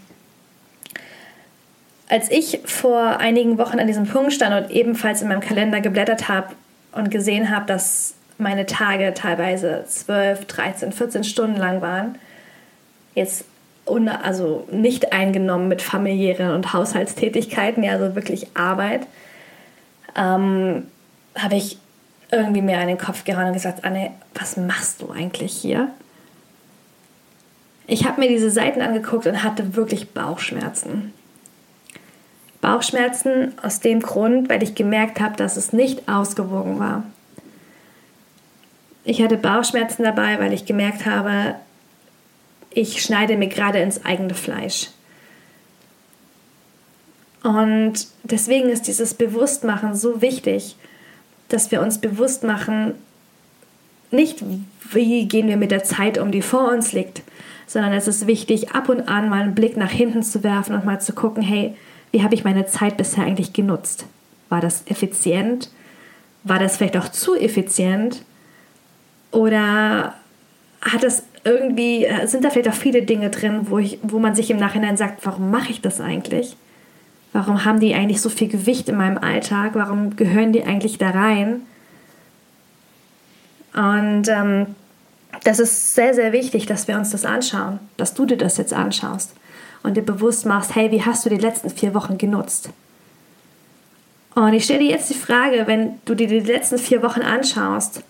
Als 2.09 2.31
ich 2.31 2.61
vor 2.65 3.19
einigen 3.19 3.59
Wochen 3.59 3.79
an 3.79 3.87
diesem 3.87 4.07
Punkt 4.07 4.33
stand 4.33 4.65
und 4.65 4.75
ebenfalls 4.75 5.21
in 5.21 5.29
meinem 5.29 5.41
Kalender 5.41 5.83
geblättert 5.83 6.29
habe 6.29 6.55
und 6.93 7.11
gesehen 7.11 7.55
habe, 7.55 7.67
dass 7.67 8.15
meine 8.39 8.65
Tage 8.65 9.13
teilweise 9.13 9.85
12, 9.87 10.47
13, 10.47 10.93
14 10.93 11.25
Stunden 11.25 11.57
lang 11.57 11.83
waren, 11.83 12.19
jetzt 13.15 13.45
also 14.23 14.67
nicht 14.71 15.13
eingenommen 15.13 15.69
mit 15.69 15.83
familiären 15.83 16.55
und 16.55 16.73
Haushaltstätigkeiten, 16.73 17.83
ja, 17.83 17.93
also 17.93 18.15
wirklich 18.15 18.49
Arbeit, 18.55 19.07
ähm, 20.17 20.87
habe 21.37 21.57
ich 21.57 21.79
irgendwie 22.31 22.63
mir 22.63 22.79
an 22.79 22.89
den 22.89 22.99
Kopf 22.99 23.25
gehauen 23.25 23.49
und 23.49 23.53
gesagt, 23.53 23.85
Anne, 23.85 24.11
was 24.35 24.57
machst 24.57 25.03
du 25.03 25.11
eigentlich 25.11 25.53
hier? 25.53 25.89
Ich 27.87 28.07
habe 28.07 28.21
mir 28.21 28.29
diese 28.29 28.51
Seiten 28.51 28.81
angeguckt 28.81 29.27
und 29.27 29.43
hatte 29.43 29.77
wirklich 29.77 30.11
Bauchschmerzen. 30.11 31.13
Bauchschmerzen 32.63 33.53
aus 33.63 33.81
dem 33.81 34.01
Grund, 34.01 34.49
weil 34.49 34.63
ich 34.63 34.75
gemerkt 34.75 35.21
habe, 35.21 35.37
dass 35.37 35.59
es 35.59 35.75
nicht 35.75 36.09
ausgewogen 36.09 36.79
war. 36.79 37.05
Ich 39.05 39.23
hatte 39.23 39.37
Bauchschmerzen 39.37 40.03
dabei, 40.03 40.39
weil 40.41 40.55
ich 40.55 40.65
gemerkt 40.65 41.05
habe, 41.05 41.57
ich 42.75 43.03
schneide 43.03 43.37
mir 43.37 43.49
gerade 43.49 43.79
ins 43.79 44.05
eigene 44.05 44.35
Fleisch. 44.35 44.89
Und 47.43 48.07
deswegen 48.23 48.71
ist 48.71 48.87
dieses 48.87 49.15
Bewusstmachen 49.15 49.95
so 49.95 50.23
wichtig, 50.23 50.77
dass 51.49 51.71
wir 51.71 51.83
uns 51.83 51.99
bewusst 51.99 52.43
machen, 52.43 52.95
nicht 54.11 54.43
wie 54.93 55.29
gehen 55.29 55.49
wir 55.49 55.57
mit 55.57 55.71
der 55.71 55.85
Zeit 55.85 56.19
um, 56.19 56.31
die 56.31 56.43
vor 56.43 56.73
uns 56.73 56.93
liegt, 56.93 57.23
sondern 57.67 57.93
es 57.93 58.09
ist 58.09 58.27
wichtig, 58.27 58.71
ab 58.71 58.89
und 58.89 59.09
an 59.09 59.29
mal 59.29 59.43
einen 59.43 59.55
Blick 59.55 59.77
nach 59.77 59.91
hinten 59.91 60.23
zu 60.23 60.43
werfen 60.43 60.75
und 60.75 60.85
mal 60.85 61.01
zu 61.01 61.13
gucken, 61.13 61.43
hey, 61.43 61.75
wie 62.13 62.23
habe 62.23 62.35
ich 62.35 62.45
meine 62.45 62.67
Zeit 62.67 62.97
bisher 62.97 63.25
eigentlich 63.25 63.53
genutzt? 63.53 64.07
War 64.49 64.61
das 64.61 64.83
effizient? 64.87 65.71
War 66.45 66.59
das 66.59 66.77
vielleicht 66.77 66.97
auch 66.97 67.09
zu 67.09 67.35
effizient? 67.35 68.23
Oder 69.33 70.15
hat 70.81 71.03
das 71.03 71.25
irgendwie, 71.45 72.09
sind 72.25 72.45
da 72.45 72.51
vielleicht 72.51 72.69
auch 72.69 72.75
viele 72.75 73.03
Dinge 73.03 73.31
drin, 73.31 73.67
wo, 73.69 73.79
ich, 73.79 73.99
wo 74.03 74.19
man 74.19 74.35
sich 74.35 74.51
im 74.51 74.57
Nachhinein 74.57 74.97
sagt, 74.97 75.25
warum 75.27 75.51
mache 75.51 75.71
ich 75.71 75.81
das 75.81 76.01
eigentlich? 76.01 76.57
Warum 77.33 77.65
haben 77.65 77.81
die 77.81 77.95
eigentlich 77.95 78.21
so 78.21 78.31
viel 78.31 78.49
Gewicht 78.49 78.89
in 78.89 78.97
meinem 78.97 79.19
Alltag? 79.19 79.73
Warum 79.75 80.17
gehören 80.17 80.53
die 80.53 80.65
eigentlich 80.65 80.99
da 80.99 81.11
rein? 81.11 81.63
Und 83.75 84.29
ähm, 84.29 84.67
das 85.43 85.59
ist 85.59 85.95
sehr, 85.95 86.15
sehr 86.15 86.33
wichtig, 86.33 86.67
dass 86.67 86.87
wir 86.87 86.97
uns 86.97 87.11
das 87.11 87.25
anschauen, 87.25 87.81
dass 87.97 88.15
du 88.15 88.25
dir 88.25 88.37
das 88.37 88.57
jetzt 88.57 88.73
anschaust 88.73 89.35
und 89.83 89.97
dir 89.97 90.03
bewusst 90.03 90.47
machst, 90.47 90.75
hey, 90.77 90.91
wie 90.91 91.03
hast 91.03 91.27
du 91.27 91.29
die 91.29 91.39
letzten 91.39 91.71
vier 91.71 91.93
Wochen 91.93 92.19
genutzt? 92.19 92.71
Und 94.35 94.53
ich 94.53 94.65
stelle 94.65 94.81
dir 94.81 94.91
jetzt 94.91 95.11
die 95.11 95.15
Frage, 95.15 95.67
wenn 95.67 96.01
du 96.05 96.15
dir 96.15 96.27
die 96.27 96.41
letzten 96.41 96.79
vier 96.79 97.03
Wochen 97.03 97.21
anschaust, 97.21 98.03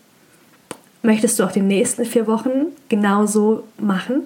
möchtest 1.05 1.39
du 1.39 1.45
auch 1.45 1.53
die 1.53 1.61
nächsten 1.61 2.05
vier 2.05 2.27
Wochen 2.27 2.67
genauso 2.89 3.65
machen? 3.79 4.25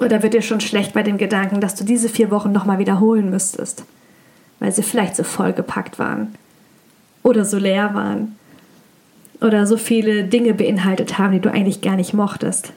Oder 0.00 0.22
wird 0.22 0.34
dir 0.34 0.42
schon 0.42 0.60
schlecht 0.60 0.92
bei 0.94 1.02
dem 1.02 1.18
Gedanken, 1.18 1.60
dass 1.60 1.74
du 1.74 1.84
diese 1.84 2.08
vier 2.08 2.30
Wochen 2.30 2.52
nochmal 2.52 2.78
wiederholen 2.78 3.30
müsstest, 3.30 3.84
weil 4.58 4.72
sie 4.72 4.82
vielleicht 4.82 5.14
so 5.14 5.22
vollgepackt 5.24 5.98
waren 5.98 6.34
oder 7.22 7.44
so 7.44 7.58
leer 7.58 7.94
waren 7.94 8.36
oder 9.40 9.66
so 9.66 9.76
viele 9.76 10.24
Dinge 10.24 10.54
beinhaltet 10.54 11.18
haben, 11.18 11.32
die 11.32 11.40
du 11.40 11.50
eigentlich 11.50 11.80
gar 11.80 11.96
nicht 11.96 12.14
mochtest? 12.14 12.72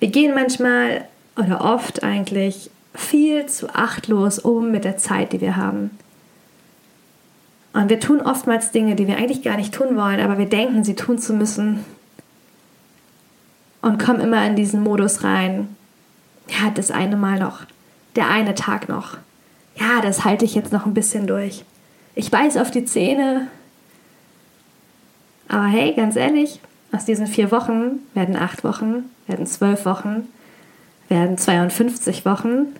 Wir 0.00 0.08
gehen 0.08 0.34
manchmal 0.34 1.06
oder 1.36 1.62
oft 1.62 2.02
eigentlich 2.02 2.70
viel 2.94 3.46
zu 3.46 3.74
achtlos 3.74 4.38
um 4.38 4.70
mit 4.70 4.84
der 4.84 4.98
Zeit, 4.98 5.32
die 5.32 5.40
wir 5.40 5.56
haben. 5.56 5.90
Und 7.76 7.90
wir 7.90 8.00
tun 8.00 8.22
oftmals 8.22 8.70
Dinge, 8.70 8.96
die 8.96 9.06
wir 9.06 9.18
eigentlich 9.18 9.42
gar 9.42 9.56
nicht 9.56 9.74
tun 9.74 9.96
wollen, 9.96 10.20
aber 10.20 10.38
wir 10.38 10.46
denken, 10.46 10.82
sie 10.82 10.94
tun 10.94 11.18
zu 11.18 11.34
müssen, 11.34 11.84
und 13.82 14.02
komm 14.02 14.18
immer 14.18 14.44
in 14.44 14.56
diesen 14.56 14.82
Modus 14.82 15.22
rein. 15.22 15.68
Ja, 16.48 16.70
das 16.70 16.90
eine 16.90 17.16
Mal 17.16 17.38
noch, 17.38 17.60
der 18.16 18.28
eine 18.28 18.56
Tag 18.56 18.88
noch. 18.88 19.16
Ja, 19.76 20.00
das 20.00 20.24
halte 20.24 20.44
ich 20.44 20.56
jetzt 20.56 20.72
noch 20.72 20.86
ein 20.86 20.94
bisschen 20.94 21.28
durch. 21.28 21.64
Ich 22.16 22.32
beiß 22.32 22.56
auf 22.56 22.72
die 22.72 22.84
Zähne. 22.84 23.46
Aber 25.48 25.66
hey, 25.66 25.92
ganz 25.94 26.16
ehrlich, 26.16 26.60
aus 26.90 27.04
diesen 27.04 27.28
vier 27.28 27.52
Wochen 27.52 28.00
werden 28.14 28.34
acht 28.36 28.64
Wochen, 28.64 29.04
werden 29.28 29.46
zwölf 29.46 29.84
Wochen, 29.84 30.26
werden 31.08 31.38
52 31.38 32.24
Wochen. 32.24 32.74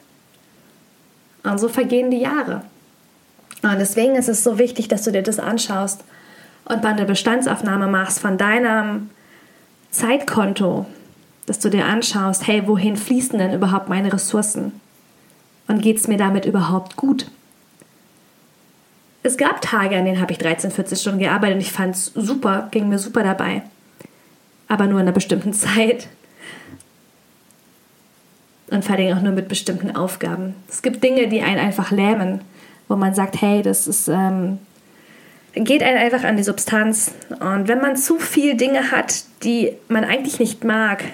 Und 1.45 1.61
so 1.61 1.69
vergehen 1.69 2.11
die 2.11 2.21
Jahre. 2.21 2.63
Und 3.63 3.79
deswegen 3.79 4.15
ist 4.15 4.29
es 4.29 4.45
so 4.45 4.59
wichtig, 4.59 4.89
dass 4.89 5.03
du 5.03 5.13
dir 5.13 5.23
das 5.23 5.39
anschaust 5.39 6.05
und 6.65 6.83
mal 6.83 6.93
eine 6.93 7.05
Bestandsaufnahme 7.05 7.87
machst 7.87 8.21
von 8.21 8.39
deinem 8.39 9.11
Zeitkonto, 9.91 10.87
dass 11.47 11.59
du 11.59 11.71
dir 11.71 11.87
anschaust, 11.87 12.47
hey, 12.47 12.67
wohin 12.67 12.97
fließen 12.97 13.39
denn 13.39 13.55
überhaupt 13.55 13.89
meine 13.89 14.13
Ressourcen? 14.13 14.81
Und 15.69 15.83
geht 15.83 15.97
es 15.97 16.07
mir 16.07 16.19
damit 16.19 16.45
überhaupt 16.45 16.97
gut? 16.97 17.31
Es 19.23 19.37
gab 19.37 19.61
Tage, 19.61 19.97
an 19.97 20.05
denen 20.05 20.21
habe 20.21 20.31
ich 20.31 20.39
13, 20.39 20.71
14 20.71 20.99
Stunden 20.99 21.19
gearbeitet 21.19 21.57
und 21.57 21.61
ich 21.61 21.73
fand 21.73 21.97
es 21.97 22.13
super, 22.15 22.69
ging 22.71 22.89
mir 22.89 22.99
super 22.99 23.25
dabei. 23.25 23.63
Aber 24.69 24.87
nur 24.87 25.01
in 25.01 25.07
einer 25.07 25.13
bestimmten 25.13 25.53
Zeit. 25.53 26.09
Und 28.71 28.85
vor 28.85 28.97
allem 28.97 29.17
auch 29.17 29.23
nur 29.23 29.33
mit 29.33 29.49
bestimmten 29.49 29.95
Aufgaben. 29.95 30.55
Es 30.69 30.83
gibt 30.83 31.03
Dinge, 31.03 31.29
die 31.29 31.43
einen 31.43 31.59
einfach 31.59 31.91
lähmen, 31.91 32.41
wo 32.89 32.97
man 32.97 33.15
sagt, 33.15 33.41
hey, 33.41 33.63
das 33.63 33.87
ist 33.87 34.09
ähm, 34.09 34.59
geht 35.65 35.83
einen 35.83 35.99
einfach 35.99 36.25
an 36.25 36.37
die 36.37 36.43
Substanz. 36.43 37.13
Und 37.41 37.69
wenn 37.69 37.81
man 37.81 37.97
zu 37.97 38.19
viel 38.19 38.57
Dinge 38.57 38.91
hat, 38.91 39.25
die 39.43 39.73
man 39.89 40.05
eigentlich 40.05 40.39
nicht 40.39 40.65
mag, 40.65 41.05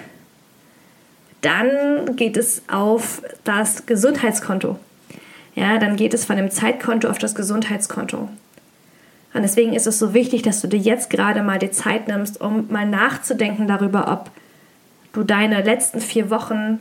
dann 1.41 2.15
geht 2.15 2.37
es 2.37 2.61
auf 2.67 3.21
das 3.43 3.85
Gesundheitskonto. 3.85 4.77
Ja, 5.55 5.77
dann 5.77 5.95
geht 5.95 6.13
es 6.13 6.25
von 6.25 6.37
dem 6.37 6.51
Zeitkonto 6.51 7.09
auf 7.09 7.19
das 7.19 7.35
Gesundheitskonto. 7.35 8.29
Und 9.33 9.41
deswegen 9.41 9.73
ist 9.73 9.87
es 9.87 9.99
so 9.99 10.13
wichtig, 10.13 10.41
dass 10.41 10.61
du 10.61 10.67
dir 10.67 10.79
jetzt 10.79 11.09
gerade 11.09 11.41
mal 11.41 11.59
die 11.59 11.71
Zeit 11.71 12.07
nimmst, 12.07 12.39
um 12.39 12.67
mal 12.69 12.85
nachzudenken 12.85 13.67
darüber, 13.67 14.11
ob 14.11 14.31
du 15.11 15.23
deine 15.23 15.61
letzten 15.61 16.01
vier 16.01 16.29
Wochen 16.29 16.79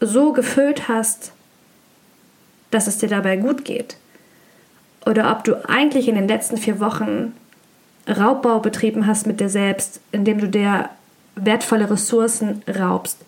so 0.00 0.32
gefüllt 0.32 0.88
hast, 0.88 1.32
dass 2.70 2.86
es 2.86 2.98
dir 2.98 3.08
dabei 3.08 3.36
gut 3.36 3.64
geht 3.64 3.96
oder 5.08 5.32
ob 5.32 5.44
du 5.44 5.68
eigentlich 5.68 6.06
in 6.06 6.16
den 6.16 6.28
letzten 6.28 6.58
vier 6.58 6.80
Wochen 6.80 7.32
Raubbau 8.06 8.60
betrieben 8.60 9.06
hast 9.06 9.26
mit 9.26 9.40
dir 9.40 9.48
selbst, 9.48 10.00
indem 10.12 10.38
du 10.38 10.48
dir 10.48 10.90
wertvolle 11.34 11.90
Ressourcen 11.90 12.62
raubst, 12.68 13.18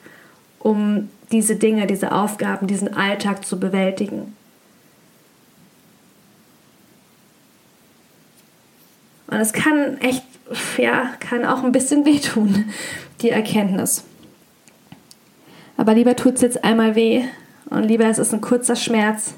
um 0.59 1.09
diese 1.32 1.56
Dinge, 1.56 1.87
diese 1.87 2.12
Aufgaben, 2.12 2.66
diesen 2.66 2.94
Alltag 2.94 3.47
zu 3.47 3.59
bewältigen. 3.59 4.37
Und 9.28 9.38
es 9.38 9.52
kann 9.52 9.97
echt, 10.00 10.25
ja, 10.76 11.12
kann 11.20 11.47
auch 11.47 11.62
ein 11.62 11.73
bisschen 11.73 12.04
wehtun, 12.04 12.66
die 13.23 13.30
Erkenntnis. 13.30 14.04
Aber 15.78 15.94
lieber 15.94 16.14
tut 16.14 16.35
es 16.35 16.40
jetzt 16.42 16.62
einmal 16.62 16.94
weh 16.94 17.25
und 17.70 17.84
lieber 17.84 18.04
es 18.06 18.18
ist 18.18 18.34
ein 18.34 18.40
kurzer 18.40 18.76
Schmerz, 18.76 19.34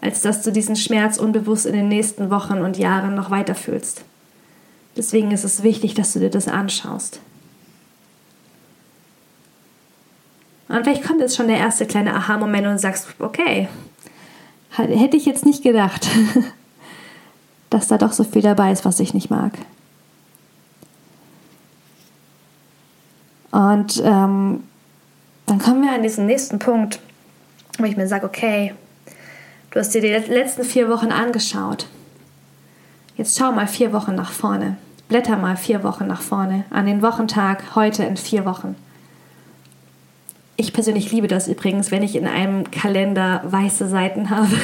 als 0.00 0.20
dass 0.20 0.42
du 0.42 0.52
diesen 0.52 0.76
Schmerz 0.76 1.16
unbewusst 1.16 1.64
in 1.64 1.72
den 1.72 1.88
nächsten 1.88 2.30
Wochen 2.30 2.58
und 2.58 2.76
Jahren 2.76 3.14
noch 3.14 3.30
weiter 3.30 3.54
fühlst. 3.54 4.04
Deswegen 4.96 5.30
ist 5.30 5.44
es 5.44 5.62
wichtig, 5.62 5.94
dass 5.94 6.12
du 6.12 6.18
dir 6.18 6.30
das 6.30 6.48
anschaust. 6.48 7.20
Und 10.68 10.84
vielleicht 10.84 11.04
kommt 11.04 11.20
jetzt 11.20 11.36
schon 11.36 11.48
der 11.48 11.58
erste 11.58 11.86
kleine 11.86 12.14
Aha-Moment 12.14 12.66
und 12.66 12.78
sagst, 12.78 13.08
okay, 13.18 13.68
hätte 14.70 15.16
ich 15.16 15.24
jetzt 15.24 15.46
nicht 15.46 15.62
gedacht, 15.62 16.08
dass 17.70 17.88
da 17.88 17.98
doch 17.98 18.12
so 18.12 18.24
viel 18.24 18.42
dabei 18.42 18.72
ist, 18.72 18.84
was 18.84 19.00
ich 19.00 19.14
nicht 19.14 19.30
mag. 19.30 19.52
Und 23.50 24.02
ähm, 24.04 24.64
dann 25.46 25.58
kommen 25.58 25.82
wir 25.82 25.92
an 25.92 26.02
diesen 26.02 26.26
nächsten 26.26 26.58
Punkt, 26.58 27.00
wo 27.78 27.84
ich 27.84 27.96
mir 27.96 28.08
sage, 28.08 28.26
okay, 28.26 28.74
Du 29.74 29.80
hast 29.80 29.92
dir 29.92 30.00
die 30.00 30.32
letzten 30.32 30.62
vier 30.62 30.88
Wochen 30.88 31.10
angeschaut. 31.10 31.88
Jetzt 33.16 33.36
schau 33.36 33.50
mal 33.50 33.66
vier 33.66 33.92
Wochen 33.92 34.14
nach 34.14 34.30
vorne. 34.30 34.76
Blätter 35.08 35.36
mal 35.36 35.56
vier 35.56 35.82
Wochen 35.82 36.06
nach 36.06 36.22
vorne. 36.22 36.64
An 36.70 36.86
den 36.86 37.02
Wochentag 37.02 37.74
heute 37.74 38.04
in 38.04 38.16
vier 38.16 38.44
Wochen. 38.44 38.76
Ich 40.54 40.72
persönlich 40.72 41.10
liebe 41.10 41.26
das 41.26 41.48
übrigens, 41.48 41.90
wenn 41.90 42.04
ich 42.04 42.14
in 42.14 42.28
einem 42.28 42.70
Kalender 42.70 43.42
weiße 43.44 43.88
Seiten 43.88 44.30
habe. 44.30 44.54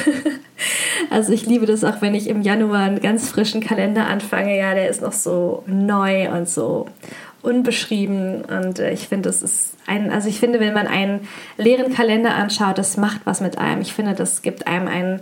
Also 1.09 1.33
ich 1.33 1.47
liebe 1.47 1.65
das 1.65 1.83
auch, 1.83 2.01
wenn 2.01 2.13
ich 2.13 2.27
im 2.27 2.43
Januar 2.43 2.83
einen 2.83 3.01
ganz 3.01 3.27
frischen 3.27 3.59
Kalender 3.59 4.05
anfange. 4.05 4.55
Ja, 4.55 4.75
der 4.75 4.87
ist 4.87 5.01
noch 5.01 5.11
so 5.11 5.63
neu 5.65 6.31
und 6.31 6.47
so 6.47 6.85
unbeschrieben. 7.41 8.43
Und 8.43 8.79
äh, 8.79 8.91
ich 8.91 9.07
finde, 9.07 9.29
das 9.29 9.41
ist 9.41 9.75
ein, 9.87 10.11
also 10.11 10.29
ich 10.29 10.39
finde, 10.39 10.59
wenn 10.59 10.73
man 10.73 10.87
einen 10.87 11.27
leeren 11.57 11.93
Kalender 11.93 12.35
anschaut, 12.35 12.77
das 12.77 12.97
macht 12.97 13.21
was 13.25 13.41
mit 13.41 13.57
einem. 13.57 13.81
Ich 13.81 13.93
finde, 13.93 14.13
das 14.13 14.41
gibt 14.41 14.67
einem 14.67 14.87
ein, 14.87 15.21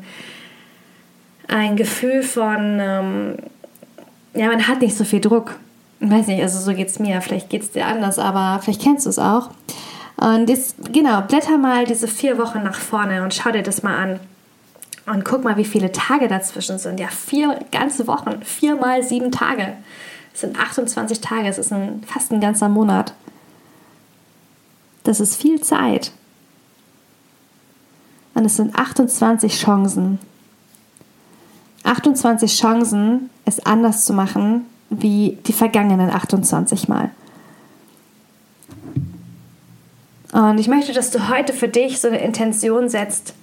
ein 1.47 1.75
Gefühl 1.75 2.23
von, 2.23 2.79
ähm, 2.79 3.35
ja, 4.33 4.47
man 4.47 4.67
hat 4.67 4.81
nicht 4.81 4.97
so 4.97 5.03
viel 5.03 5.21
Druck. 5.21 5.55
Ich 5.99 6.09
weiß 6.09 6.27
nicht, 6.27 6.41
also 6.41 6.59
so 6.59 6.73
geht 6.73 6.87
es 6.87 6.99
mir. 6.99 7.21
Vielleicht 7.21 7.49
geht 7.49 7.63
es 7.63 7.71
dir 7.71 7.85
anders, 7.85 8.19
aber 8.19 8.61
vielleicht 8.61 8.81
kennst 8.81 9.05
du 9.05 9.09
es 9.09 9.19
auch. 9.19 9.49
Und 10.15 10.49
jetzt, 10.49 10.93
genau, 10.93 11.21
blätter 11.21 11.57
mal 11.57 11.85
diese 11.85 12.07
vier 12.07 12.37
Wochen 12.37 12.61
nach 12.63 12.75
vorne 12.75 13.23
und 13.23 13.33
schau 13.33 13.51
dir 13.51 13.63
das 13.63 13.83
mal 13.83 13.95
an. 13.95 14.19
Und 15.05 15.25
guck 15.25 15.43
mal, 15.43 15.57
wie 15.57 15.65
viele 15.65 15.91
Tage 15.91 16.27
dazwischen 16.27 16.77
sind. 16.77 16.99
Ja, 16.99 17.07
vier 17.07 17.59
ganze 17.71 18.05
Wochen, 18.05 18.43
vier 18.43 18.75
mal 18.75 19.01
sieben 19.01 19.31
Tage. 19.31 19.73
Das 20.39 20.49
sind 20.49 20.57
28 20.57 21.19
Tage, 21.19 21.49
es 21.49 21.57
ist 21.57 21.73
ein, 21.73 22.01
fast 22.07 22.31
ein 22.31 22.39
ganzer 22.39 22.69
Monat. 22.69 23.13
Das 25.03 25.19
ist 25.19 25.35
viel 25.35 25.59
Zeit. 25.59 26.13
Und 28.35 28.45
es 28.45 28.55
sind 28.55 28.73
28 28.73 29.59
Chancen. 29.59 30.17
28 31.83 32.57
Chancen, 32.57 33.29
es 33.43 33.65
anders 33.65 34.05
zu 34.05 34.13
machen 34.13 34.65
wie 34.89 35.37
die 35.45 35.51
vergangenen 35.51 36.09
28 36.09 36.87
Mal. 36.87 37.11
Und 40.31 40.57
ich 40.57 40.69
möchte, 40.69 40.93
dass 40.93 41.11
du 41.11 41.27
heute 41.27 41.51
für 41.51 41.67
dich 41.67 41.99
so 41.99 42.07
eine 42.07 42.21
Intention 42.21 42.87
setzt 42.87 43.33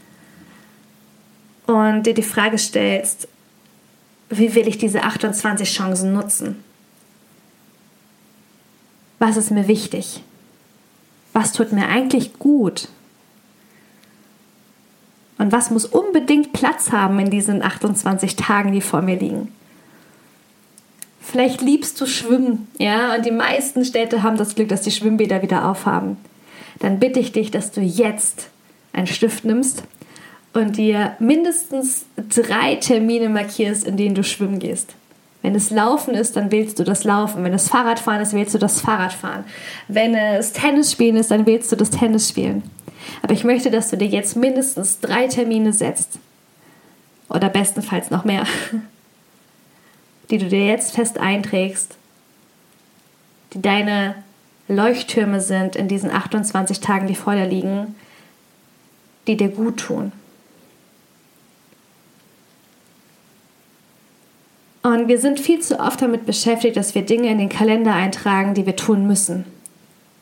und 1.66 2.04
dir 2.04 2.14
die 2.14 2.22
Frage 2.22 2.56
stellst, 2.56 3.28
wie 4.30 4.54
will 4.54 4.66
ich 4.66 4.78
diese 4.78 5.02
28 5.02 5.70
Chancen 5.70 6.14
nutzen? 6.14 6.64
Was 9.18 9.36
ist 9.36 9.50
mir 9.50 9.68
wichtig? 9.68 10.22
Was 11.32 11.52
tut 11.52 11.72
mir 11.72 11.88
eigentlich 11.88 12.38
gut? 12.38 12.88
Und 15.38 15.52
was 15.52 15.70
muss 15.70 15.84
unbedingt 15.84 16.52
Platz 16.52 16.92
haben 16.92 17.18
in 17.18 17.30
diesen 17.30 17.62
28 17.62 18.36
Tagen, 18.36 18.72
die 18.72 18.80
vor 18.80 19.02
mir 19.02 19.18
liegen? 19.18 19.52
Vielleicht 21.20 21.60
liebst 21.60 22.00
du 22.00 22.06
Schwimmen, 22.06 22.68
ja, 22.78 23.14
und 23.14 23.26
die 23.26 23.32
meisten 23.32 23.84
Städte 23.84 24.22
haben 24.22 24.36
das 24.36 24.54
Glück, 24.54 24.68
dass 24.68 24.82
die 24.82 24.92
Schwimmbäder 24.92 25.42
wieder 25.42 25.68
aufhaben. 25.68 26.16
Dann 26.78 27.00
bitte 27.00 27.20
ich 27.20 27.32
dich, 27.32 27.50
dass 27.50 27.72
du 27.72 27.80
jetzt 27.80 28.48
einen 28.92 29.06
Stift 29.06 29.44
nimmst 29.44 29.82
und 30.52 30.76
dir 30.76 31.16
mindestens 31.18 32.06
drei 32.16 32.76
Termine 32.76 33.28
markierst, 33.28 33.86
in 33.86 33.96
denen 33.96 34.14
du 34.14 34.24
schwimmen 34.24 34.58
gehst. 34.58 34.94
Wenn 35.46 35.54
es 35.54 35.70
Laufen 35.70 36.14
ist, 36.14 36.34
dann 36.34 36.50
wählst 36.50 36.80
du 36.80 36.82
das 36.82 37.04
Laufen. 37.04 37.44
Wenn 37.44 37.54
es 37.54 37.68
Fahrradfahren 37.68 38.20
ist, 38.20 38.32
wählst 38.32 38.52
du 38.52 38.58
das 38.58 38.80
Fahrradfahren. 38.80 39.44
Wenn 39.86 40.16
es 40.16 40.52
Tennis 40.52 40.90
spielen 40.90 41.14
ist, 41.14 41.30
dann 41.30 41.46
wählst 41.46 41.70
du 41.70 41.76
das 41.76 41.90
Tennis 41.90 42.28
spielen. 42.28 42.64
Aber 43.22 43.32
ich 43.32 43.44
möchte, 43.44 43.70
dass 43.70 43.90
du 43.90 43.96
dir 43.96 44.08
jetzt 44.08 44.34
mindestens 44.34 44.98
drei 44.98 45.28
Termine 45.28 45.72
setzt. 45.72 46.18
Oder 47.28 47.48
bestenfalls 47.48 48.10
noch 48.10 48.24
mehr. 48.24 48.42
Die 50.30 50.38
du 50.38 50.48
dir 50.48 50.66
jetzt 50.66 50.96
fest 50.96 51.18
einträgst. 51.18 51.94
Die 53.52 53.62
deine 53.62 54.16
Leuchttürme 54.66 55.40
sind 55.40 55.76
in 55.76 55.86
diesen 55.86 56.10
28 56.10 56.80
Tagen, 56.80 57.06
die 57.06 57.14
vor 57.14 57.36
dir 57.36 57.46
liegen, 57.46 57.94
die 59.28 59.36
dir 59.36 59.50
gut 59.50 59.76
tun. 59.76 60.10
Und 64.86 65.08
wir 65.08 65.18
sind 65.18 65.40
viel 65.40 65.58
zu 65.58 65.80
oft 65.80 66.00
damit 66.00 66.26
beschäftigt, 66.26 66.76
dass 66.76 66.94
wir 66.94 67.02
Dinge 67.02 67.28
in 67.28 67.38
den 67.38 67.48
Kalender 67.48 67.92
eintragen, 67.92 68.54
die 68.54 68.66
wir 68.66 68.76
tun 68.76 69.04
müssen. 69.04 69.44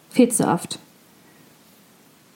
Viel 0.09 0.31
zu 0.31 0.49
oft. 0.49 0.79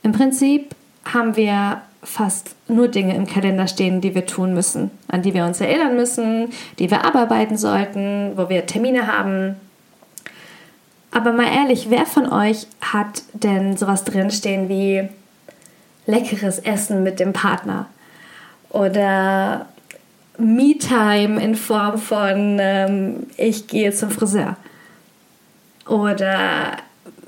Im 0.02 0.12
Prinzip 0.12 0.74
haben 1.06 1.36
wir 1.36 1.80
fast 2.02 2.54
nur 2.68 2.88
Dinge 2.88 3.16
im 3.16 3.26
Kalender 3.26 3.66
stehen, 3.66 4.02
die 4.02 4.14
wir 4.14 4.26
tun 4.26 4.52
müssen, 4.52 4.90
an 5.08 5.22
die 5.22 5.32
wir 5.32 5.46
uns 5.46 5.62
erinnern 5.62 5.96
müssen, 5.96 6.50
die 6.78 6.90
wir 6.90 7.06
abarbeiten 7.06 7.56
sollten, 7.56 8.32
wo 8.36 8.50
wir 8.50 8.66
Termine 8.66 9.06
haben. 9.06 9.56
Aber 11.10 11.32
mal 11.32 11.50
ehrlich, 11.50 11.88
wer 11.88 12.04
von 12.04 12.30
euch 12.30 12.66
hat 12.82 13.22
denn 13.32 13.78
sowas 13.78 14.04
drinstehen 14.04 14.68
wie 14.68 15.08
leckeres 16.04 16.58
Essen 16.58 17.02
mit 17.02 17.20
dem 17.20 17.32
Partner 17.32 17.86
oder 18.68 19.64
Me-Time 20.38 21.42
in 21.42 21.56
Form 21.56 21.98
von 21.98 22.58
ähm, 22.60 23.26
ich 23.36 23.66
gehe 23.66 23.92
zum 23.92 24.10
Friseur 24.10 24.56
oder 25.86 26.76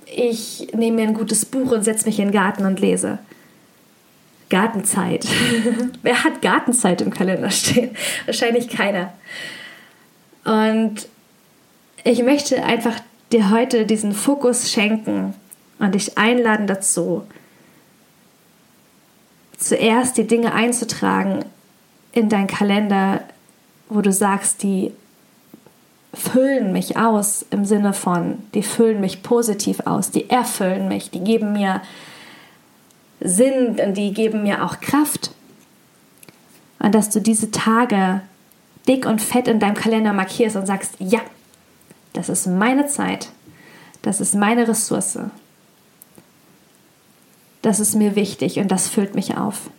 ich 0.07 0.69
nehme 0.75 0.97
mir 0.97 1.09
ein 1.09 1.15
gutes 1.15 1.45
Buch 1.45 1.73
und 1.73 1.85
setze 1.85 2.07
mich 2.07 2.19
in 2.19 2.29
den 2.29 2.33
Garten 2.33 2.65
und 2.65 2.81
lese. 2.81 3.19
Gartenzeit. 4.49 5.27
Wer 6.03 6.25
hat 6.25 6.43
Gartenzeit 6.43 7.01
im 7.01 7.13
Kalender 7.13 7.51
stehen? 7.51 7.97
Wahrscheinlich 8.27 8.69
keiner. 8.69 9.13
Und 10.45 11.09
ich 12.05 12.23
möchte 12.23 12.63
einfach 12.65 13.01
dir 13.33 13.51
heute 13.51 13.87
diesen 13.87 14.13
Fokus 14.13 14.73
schenken 14.73 15.35
und 15.79 15.95
dich 15.95 16.19
einladen 16.19 16.67
dazu, 16.67 17.25
zuerst 19.57 20.17
die 20.17 20.27
Dinge 20.27 20.53
einzutragen 20.53 21.45
in 22.13 22.29
deinen 22.29 22.47
Kalender, 22.47 23.23
wo 23.89 24.01
du 24.01 24.13
sagst, 24.13 24.63
die 24.63 24.93
füllen 26.13 26.73
mich 26.73 26.97
aus 26.97 27.45
im 27.51 27.65
Sinne 27.65 27.93
von, 27.93 28.39
die 28.55 28.63
füllen 28.63 29.01
mich 29.01 29.23
positiv 29.23 29.81
aus, 29.81 30.11
die 30.11 30.29
erfüllen 30.29 30.89
mich, 30.89 31.11
die 31.11 31.21
geben 31.21 31.53
mir 31.53 31.83
Sinn 33.21 33.79
und 33.85 33.95
die 33.95 34.13
geben 34.13 34.43
mir 34.43 34.65
auch 34.65 34.81
Kraft. 34.81 35.33
Und 36.79 36.95
dass 36.95 37.11
du 37.11 37.21
diese 37.21 37.51
Tage 37.51 38.23
dick 38.89 39.07
und 39.07 39.21
fett 39.21 39.47
in 39.47 39.61
deinem 39.61 39.75
Kalender 39.75 40.13
markierst 40.13 40.57
und 40.57 40.67
sagst, 40.67 40.95
ja, 40.99 41.21
das 42.13 42.29
ist 42.29 42.47
meine 42.47 42.87
Zeit, 42.87 43.29
das 44.03 44.21
ist 44.21 44.35
meine 44.35 44.67
Ressource, 44.67 45.19
das 47.63 47.79
ist 47.79 47.95
mir 47.95 48.17
wichtig 48.17 48.59
und 48.59 48.69
das 48.69 48.89
füllt 48.89 49.15
mich 49.15 49.37
auf. 49.37 49.71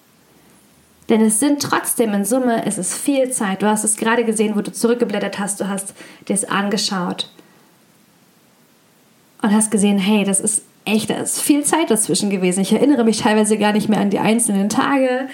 Denn 1.09 1.21
es 1.21 1.39
sind 1.39 1.61
trotzdem 1.61 2.13
in 2.13 2.25
Summe, 2.25 2.65
es 2.65 2.77
ist 2.77 2.93
viel 2.93 3.31
Zeit. 3.31 3.61
Du 3.61 3.67
hast 3.67 3.83
es 3.83 3.97
gerade 3.97 4.23
gesehen, 4.23 4.55
wo 4.55 4.61
du 4.61 4.71
zurückgeblättert 4.71 5.39
hast, 5.39 5.59
du 5.59 5.67
hast 5.67 5.93
dir 6.27 6.33
es 6.33 6.45
angeschaut 6.45 7.29
und 9.41 9.53
hast 9.53 9.71
gesehen, 9.71 9.97
hey, 9.97 10.23
das 10.23 10.39
ist 10.39 10.63
echt, 10.85 11.09
da 11.09 11.15
ist 11.15 11.41
viel 11.41 11.63
Zeit 11.63 11.89
dazwischen 11.89 12.29
gewesen. 12.29 12.61
Ich 12.61 12.71
erinnere 12.71 13.03
mich 13.03 13.19
teilweise 13.19 13.57
gar 13.57 13.73
nicht 13.73 13.89
mehr 13.89 13.99
an 13.99 14.09
die 14.09 14.19
einzelnen 14.19 14.69
Tage, 14.69 15.27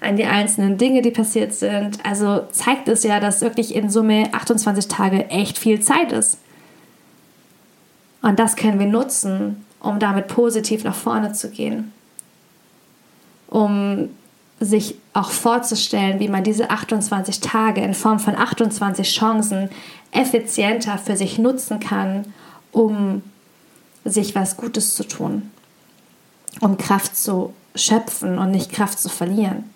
an 0.00 0.16
die 0.16 0.26
einzelnen 0.26 0.78
Dinge, 0.78 1.02
die 1.02 1.10
passiert 1.10 1.54
sind. 1.54 1.98
Also 2.04 2.42
zeigt 2.52 2.88
es 2.88 3.02
ja, 3.02 3.20
dass 3.20 3.40
wirklich 3.40 3.74
in 3.74 3.90
Summe 3.90 4.28
28 4.32 4.88
Tage 4.88 5.30
echt 5.30 5.58
viel 5.58 5.80
Zeit 5.80 6.12
ist. 6.12 6.38
Und 8.22 8.38
das 8.38 8.56
können 8.56 8.78
wir 8.78 8.86
nutzen, 8.86 9.64
um 9.80 9.98
damit 9.98 10.28
positiv 10.28 10.84
nach 10.84 10.94
vorne 10.94 11.32
zu 11.32 11.50
gehen. 11.50 11.92
Um 13.48 14.10
sich 14.64 14.96
auch 15.12 15.30
vorzustellen, 15.30 16.20
wie 16.20 16.28
man 16.28 16.44
diese 16.44 16.70
28 16.70 17.40
Tage 17.40 17.80
in 17.82 17.94
Form 17.94 18.18
von 18.18 18.36
28 18.36 19.14
Chancen 19.14 19.68
effizienter 20.12 20.98
für 20.98 21.16
sich 21.16 21.38
nutzen 21.38 21.80
kann, 21.80 22.32
um 22.72 23.22
sich 24.04 24.34
was 24.34 24.56
Gutes 24.56 24.94
zu 24.94 25.04
tun, 25.04 25.50
um 26.60 26.76
Kraft 26.76 27.16
zu 27.16 27.54
schöpfen 27.74 28.38
und 28.38 28.50
nicht 28.50 28.72
Kraft 28.72 28.98
zu 28.98 29.08
verlieren. 29.08 29.70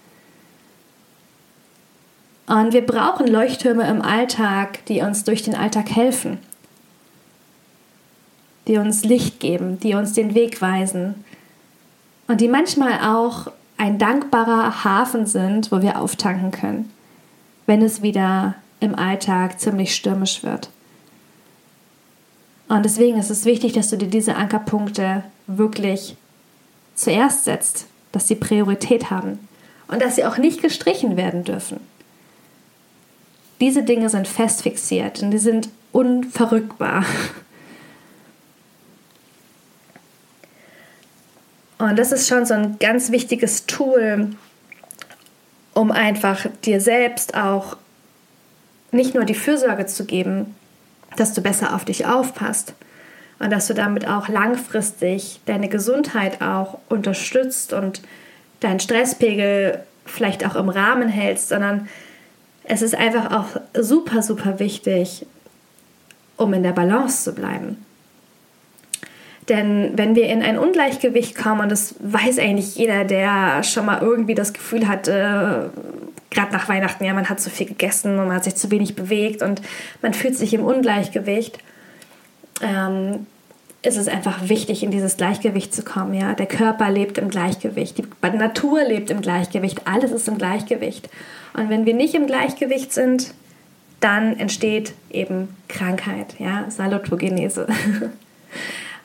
Und 2.46 2.72
wir 2.72 2.84
brauchen 2.84 3.26
Leuchttürme 3.26 3.86
im 3.88 4.00
Alltag, 4.00 4.84
die 4.86 5.02
uns 5.02 5.24
durch 5.24 5.42
den 5.42 5.54
Alltag 5.54 5.90
helfen, 5.90 6.38
die 8.66 8.78
uns 8.78 9.04
Licht 9.04 9.38
geben, 9.40 9.78
die 9.80 9.94
uns 9.94 10.14
den 10.14 10.34
Weg 10.34 10.62
weisen 10.62 11.24
und 12.26 12.40
die 12.40 12.48
manchmal 12.48 13.00
auch 13.00 13.50
ein 13.78 13.98
dankbarer 13.98 14.84
Hafen 14.84 15.26
sind, 15.26 15.72
wo 15.72 15.80
wir 15.80 16.00
auftanken 16.00 16.50
können, 16.50 16.92
wenn 17.66 17.80
es 17.80 18.02
wieder 18.02 18.56
im 18.80 18.94
Alltag 18.94 19.60
ziemlich 19.60 19.94
stürmisch 19.94 20.42
wird. 20.42 20.70
Und 22.68 22.84
deswegen 22.84 23.18
ist 23.18 23.30
es 23.30 23.44
wichtig, 23.44 23.72
dass 23.72 23.88
du 23.88 23.96
dir 23.96 24.08
diese 24.08 24.36
Ankerpunkte 24.36 25.24
wirklich 25.46 26.16
zuerst 26.94 27.44
setzt, 27.44 27.86
dass 28.12 28.28
sie 28.28 28.34
Priorität 28.34 29.10
haben 29.10 29.38
und 29.86 30.02
dass 30.02 30.16
sie 30.16 30.24
auch 30.24 30.36
nicht 30.36 30.60
gestrichen 30.60 31.16
werden 31.16 31.44
dürfen. 31.44 31.80
Diese 33.60 33.82
Dinge 33.82 34.08
sind 34.10 34.28
fest 34.28 34.62
fixiert 34.62 35.22
und 35.22 35.30
die 35.30 35.38
sind 35.38 35.70
unverrückbar. 35.92 37.04
Und 41.78 41.96
das 41.98 42.12
ist 42.12 42.28
schon 42.28 42.44
so 42.44 42.54
ein 42.54 42.78
ganz 42.78 43.10
wichtiges 43.12 43.66
Tool, 43.66 44.30
um 45.74 45.92
einfach 45.92 46.46
dir 46.64 46.80
selbst 46.80 47.36
auch 47.36 47.76
nicht 48.90 49.14
nur 49.14 49.24
die 49.24 49.34
Fürsorge 49.34 49.86
zu 49.86 50.04
geben, 50.04 50.56
dass 51.16 51.34
du 51.34 51.40
besser 51.40 51.74
auf 51.74 51.84
dich 51.84 52.06
aufpasst 52.06 52.74
und 53.38 53.50
dass 53.50 53.68
du 53.68 53.74
damit 53.74 54.08
auch 54.08 54.28
langfristig 54.28 55.40
deine 55.46 55.68
Gesundheit 55.68 56.42
auch 56.42 56.78
unterstützt 56.88 57.72
und 57.72 58.02
deinen 58.60 58.80
Stresspegel 58.80 59.84
vielleicht 60.04 60.44
auch 60.44 60.56
im 60.56 60.68
Rahmen 60.68 61.08
hältst, 61.08 61.48
sondern 61.48 61.88
es 62.64 62.82
ist 62.82 62.96
einfach 62.96 63.30
auch 63.32 63.60
super, 63.80 64.22
super 64.22 64.58
wichtig, 64.58 65.26
um 66.36 66.52
in 66.54 66.62
der 66.62 66.72
Balance 66.72 67.24
zu 67.24 67.34
bleiben. 67.34 67.84
Denn 69.48 69.92
wenn 69.96 70.14
wir 70.14 70.26
in 70.26 70.42
ein 70.42 70.58
Ungleichgewicht 70.58 71.36
kommen, 71.36 71.62
und 71.62 71.72
das 71.72 71.94
weiß 72.00 72.38
eigentlich 72.38 72.76
jeder, 72.76 73.04
der 73.04 73.62
schon 73.62 73.86
mal 73.86 74.00
irgendwie 74.02 74.34
das 74.34 74.52
Gefühl 74.52 74.86
hat, 74.86 75.08
äh, 75.08 75.68
gerade 76.30 76.52
nach 76.52 76.68
Weihnachten, 76.68 77.04
ja, 77.04 77.14
man 77.14 77.28
hat 77.28 77.40
zu 77.40 77.48
viel 77.50 77.66
gegessen 77.66 78.18
und 78.18 78.26
man 78.28 78.36
hat 78.36 78.44
sich 78.44 78.56
zu 78.56 78.70
wenig 78.70 78.94
bewegt 78.94 79.42
und 79.42 79.62
man 80.02 80.12
fühlt 80.12 80.36
sich 80.36 80.52
im 80.52 80.64
Ungleichgewicht, 80.64 81.58
ähm, 82.60 83.26
ist 83.82 83.96
es 83.96 84.08
einfach 84.08 84.48
wichtig, 84.48 84.82
in 84.82 84.90
dieses 84.90 85.16
Gleichgewicht 85.16 85.74
zu 85.74 85.82
kommen. 85.82 86.12
Ja? 86.12 86.34
Der 86.34 86.46
Körper 86.46 86.90
lebt 86.90 87.16
im 87.16 87.30
Gleichgewicht, 87.30 87.96
die 87.98 88.36
Natur 88.36 88.84
lebt 88.84 89.10
im 89.10 89.22
Gleichgewicht, 89.22 89.82
alles 89.86 90.10
ist 90.10 90.28
im 90.28 90.36
Gleichgewicht. 90.36 91.08
Und 91.54 91.70
wenn 91.70 91.86
wir 91.86 91.94
nicht 91.94 92.14
im 92.14 92.26
Gleichgewicht 92.26 92.92
sind, 92.92 93.32
dann 94.00 94.38
entsteht 94.38 94.92
eben 95.10 95.56
Krankheit, 95.68 96.36
ja? 96.38 96.66
Salutogenese. 96.68 97.66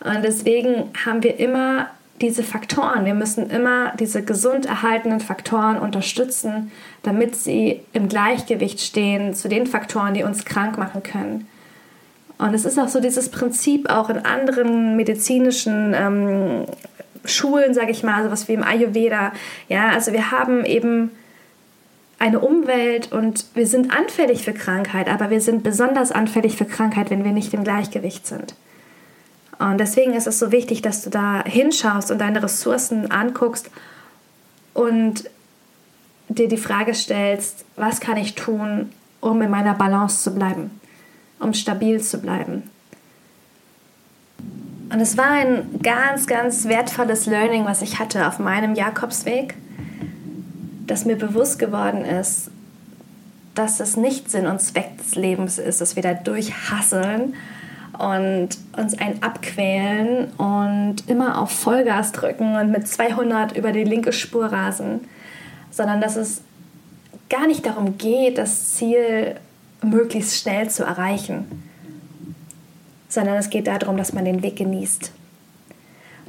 Und 0.04 0.24
deswegen 0.24 0.92
haben 1.06 1.24
wir 1.24 1.40
immer 1.40 1.88
diese 2.22 2.44
Faktoren. 2.44 3.06
Wir 3.06 3.14
müssen 3.14 3.50
immer 3.50 3.94
diese 4.00 4.24
gesund 4.24 4.66
erhaltenen 4.66 5.20
Faktoren 5.20 5.78
unterstützen, 5.78 6.72
damit 7.02 7.36
sie 7.36 7.82
im 7.94 8.08
Gleichgewicht 8.08 8.80
stehen 8.82 9.34
zu 9.34 9.50
den 9.50 9.66
Faktoren, 9.66 10.14
die 10.14 10.24
uns 10.24 10.46
krank 10.46 10.78
machen 10.78 11.04
können. 11.04 11.48
Und 12.38 12.54
es 12.54 12.66
ist 12.66 12.80
auch 12.80 12.88
so 12.88 13.00
dieses 13.00 13.30
Prinzip 13.30 13.90
auch 13.90 14.10
in 14.10 14.18
anderen 14.18 14.96
medizinischen 14.96 15.94
ähm, 15.94 16.66
Schulen, 17.26 17.74
sage 17.74 17.92
ich 17.92 18.04
mal, 18.04 18.24
sowas 18.24 18.48
wie 18.48 18.54
im 18.54 18.64
Ayurveda. 18.64 19.32
Ja, 19.70 19.90
also 19.90 20.12
wir 20.12 20.32
haben 20.32 20.66
eben 20.66 21.12
eine 22.20 22.40
Umwelt 22.40 23.12
und 23.12 23.46
wir 23.54 23.68
sind 23.68 23.96
anfällig 23.96 24.44
für 24.44 24.54
Krankheit, 24.54 25.08
aber 25.10 25.30
wir 25.30 25.42
sind 25.42 25.64
besonders 25.64 26.12
anfällig 26.12 26.56
für 26.58 26.66
Krankheit, 26.66 27.10
wenn 27.10 27.24
wir 27.24 27.32
nicht 27.32 27.54
im 27.54 27.64
Gleichgewicht 27.64 28.28
sind. 28.28 28.56
Und 29.60 29.78
deswegen 29.78 30.14
ist 30.14 30.28
es 30.28 30.40
so 30.40 30.52
wichtig, 30.52 30.82
dass 30.82 31.04
du 31.04 31.10
da 31.10 31.44
hinschaust 31.46 32.12
und 32.12 32.20
deine 32.20 32.42
Ressourcen 32.42 33.12
anguckst 33.12 33.70
und 34.74 35.30
dir 36.30 36.48
die 36.48 36.58
Frage 36.58 36.94
stellst, 36.94 37.66
was 37.76 38.00
kann 38.00 38.18
ich 38.18 38.36
tun, 38.36 38.92
um 39.22 39.42
in 39.42 39.52
meiner 39.52 39.74
Balance 39.74 40.24
zu 40.24 40.34
bleiben, 40.34 40.72
um 41.40 41.54
stabil 41.54 42.02
zu 42.02 42.20
bleiben. 42.20 42.64
Und 44.92 45.00
es 45.00 45.18
war 45.18 45.32
ein 45.32 45.80
ganz, 45.82 46.28
ganz 46.28 46.66
wertvolles 46.66 47.26
Learning, 47.26 47.66
was 47.66 47.82
ich 47.82 48.00
hatte 48.00 48.28
auf 48.28 48.40
meinem 48.40 48.76
Jakobsweg, 48.76 49.56
dass 50.86 51.06
mir 51.06 51.16
bewusst 51.16 51.58
geworden 51.58 52.06
ist, 52.06 52.52
dass 53.56 53.80
es 53.80 53.98
nicht 53.98 54.30
Sinn 54.30 54.46
und 54.46 54.62
Zweck 54.62 54.98
des 54.98 55.16
Lebens 55.16 55.58
ist, 55.58 55.82
dass 55.82 55.96
wir 55.96 56.04
da 56.04 56.14
durchhasseln 56.14 57.36
und 57.98 58.50
uns 58.76 58.98
ein 58.98 59.22
abquälen 59.22 60.32
und 60.38 61.08
immer 61.08 61.42
auf 61.42 61.52
Vollgas 61.52 62.12
drücken 62.12 62.56
und 62.56 62.72
mit 62.72 62.88
200 62.88 63.56
über 63.56 63.72
die 63.72 63.84
linke 63.84 64.14
Spur 64.14 64.48
rasen, 64.48 65.02
sondern 65.70 66.02
dass 66.02 66.16
es 66.16 66.42
gar 67.30 67.48
nicht 67.48 67.66
darum 67.66 67.98
geht, 67.98 68.38
das 68.38 68.74
Ziel 68.74 69.36
möglichst 69.82 70.42
schnell 70.42 70.70
zu 70.70 70.84
erreichen, 70.84 71.46
sondern 73.10 73.36
es 73.36 73.50
geht 73.50 73.68
darum, 73.68 73.98
dass 73.98 74.14
man 74.14 74.26
den 74.26 74.42
Weg 74.44 74.56
genießt. 74.56 75.12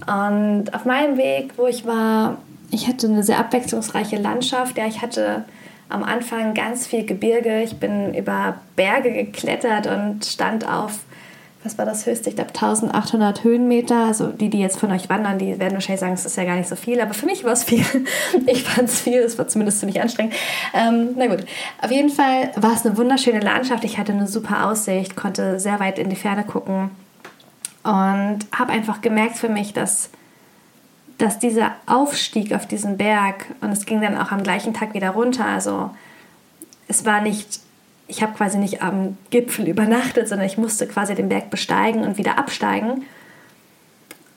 Und 0.07 0.75
auf 0.75 0.85
meinem 0.85 1.17
Weg, 1.17 1.53
wo 1.57 1.67
ich 1.67 1.87
war, 1.87 2.39
ich 2.71 2.89
hatte 2.89 3.07
eine 3.07 3.23
sehr 3.23 3.39
abwechslungsreiche 3.39 4.17
Landschaft. 4.17 4.77
Ja, 4.77 4.87
ich 4.87 5.01
hatte 5.01 5.45
am 5.89 6.03
Anfang 6.03 6.55
ganz 6.55 6.87
viel 6.87 7.07
Gebirge. 7.07 7.63
Ich 7.63 7.77
bin 7.77 8.15
über 8.15 8.57
Berge 8.77 9.13
geklettert 9.13 9.87
und 9.87 10.25
stand 10.25 10.69
auf 10.69 11.01
was 11.65 11.79
war 11.79 11.87
das 11.87 12.05
höchste? 12.05 12.29
Ich 12.29 12.37
glaube 12.37 12.51
1800 12.51 13.43
Höhenmeter. 13.43 14.05
Also 14.05 14.29
die, 14.29 14.51
die 14.51 14.61
jetzt 14.61 14.79
von 14.79 14.93
euch 14.93 15.09
wandern, 15.09 15.39
die 15.39 15.59
werden 15.59 15.73
wahrscheinlich 15.73 16.01
sagen, 16.01 16.13
es 16.13 16.27
ist 16.27 16.37
ja 16.37 16.45
gar 16.45 16.57
nicht 16.57 16.69
so 16.69 16.77
viel. 16.77 17.01
Aber 17.01 17.15
für 17.15 17.25
mich 17.25 17.43
war 17.43 17.53
es 17.53 17.65
viel. 17.65 17.85
Ich 18.47 18.65
fand 18.65 18.89
es 18.89 19.01
viel. 19.01 19.21
Es 19.21 19.39
war 19.39 19.49
zumindest 19.49 19.81
ziemlich 19.81 20.01
anstrengend. 20.01 20.35
Ähm, 20.75 21.11
na 21.17 21.27
gut. 21.27 21.47
Auf 21.81 21.91
jeden 21.91 22.11
Fall 22.11 22.51
war 22.57 22.75
es 22.75 22.85
eine 22.85 22.97
wunderschöne 22.99 23.41
Landschaft. 23.41 23.85
Ich 23.85 23.97
hatte 23.97 24.13
eine 24.13 24.27
super 24.27 24.67
Aussicht, 24.67 25.17
konnte 25.17 25.59
sehr 25.59 25.81
weit 25.81 25.99
in 25.99 26.11
die 26.11 26.17
Ferne 26.17 26.45
gucken 26.45 26.91
und 27.83 28.39
habe 28.53 28.73
einfach 28.73 29.01
gemerkt 29.01 29.37
für 29.37 29.49
mich, 29.49 29.73
dass 29.73 30.11
dass 31.19 31.39
dieser 31.39 31.73
Aufstieg 31.87 32.53
auf 32.53 32.67
diesen 32.67 32.97
Berg 32.97 33.47
und 33.61 33.71
es 33.71 33.87
ging 33.87 34.01
dann 34.01 34.19
auch 34.19 34.33
am 34.33 34.43
gleichen 34.43 34.75
Tag 34.75 34.95
wieder 34.95 35.11
runter. 35.11 35.47
Also 35.47 35.91
es 36.89 37.05
war 37.05 37.21
nicht 37.21 37.61
ich 38.07 38.23
habe 38.23 38.35
quasi 38.35 38.59
nicht 38.59 38.83
am 38.83 39.17
Gipfel 39.31 39.69
übernachtet, 39.75 40.29
sondern 40.29 40.47
ich 40.47 40.59
musste 40.59 40.87
quasi 40.87 41.15
den 41.15 41.29
Berg 41.29 41.51
besteigen 41.51 42.03
und 42.03 42.19
wieder 42.19 42.39
absteigen. 42.39 43.05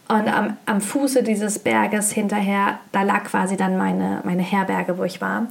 Und 0.09 0.27
am, 0.29 0.55
am 0.65 0.79
Fuße 0.79 1.21
dieses 1.21 1.59
Berges 1.59 2.11
hinterher, 2.11 2.79
da 2.93 3.01
lag 3.01 3.25
quasi 3.25 3.57
dann 3.57 3.77
meine, 3.77 4.21
meine 4.23 4.41
Herberge, 4.41 4.97
wo 4.97 5.03
ich 5.03 5.19
war. 5.19 5.47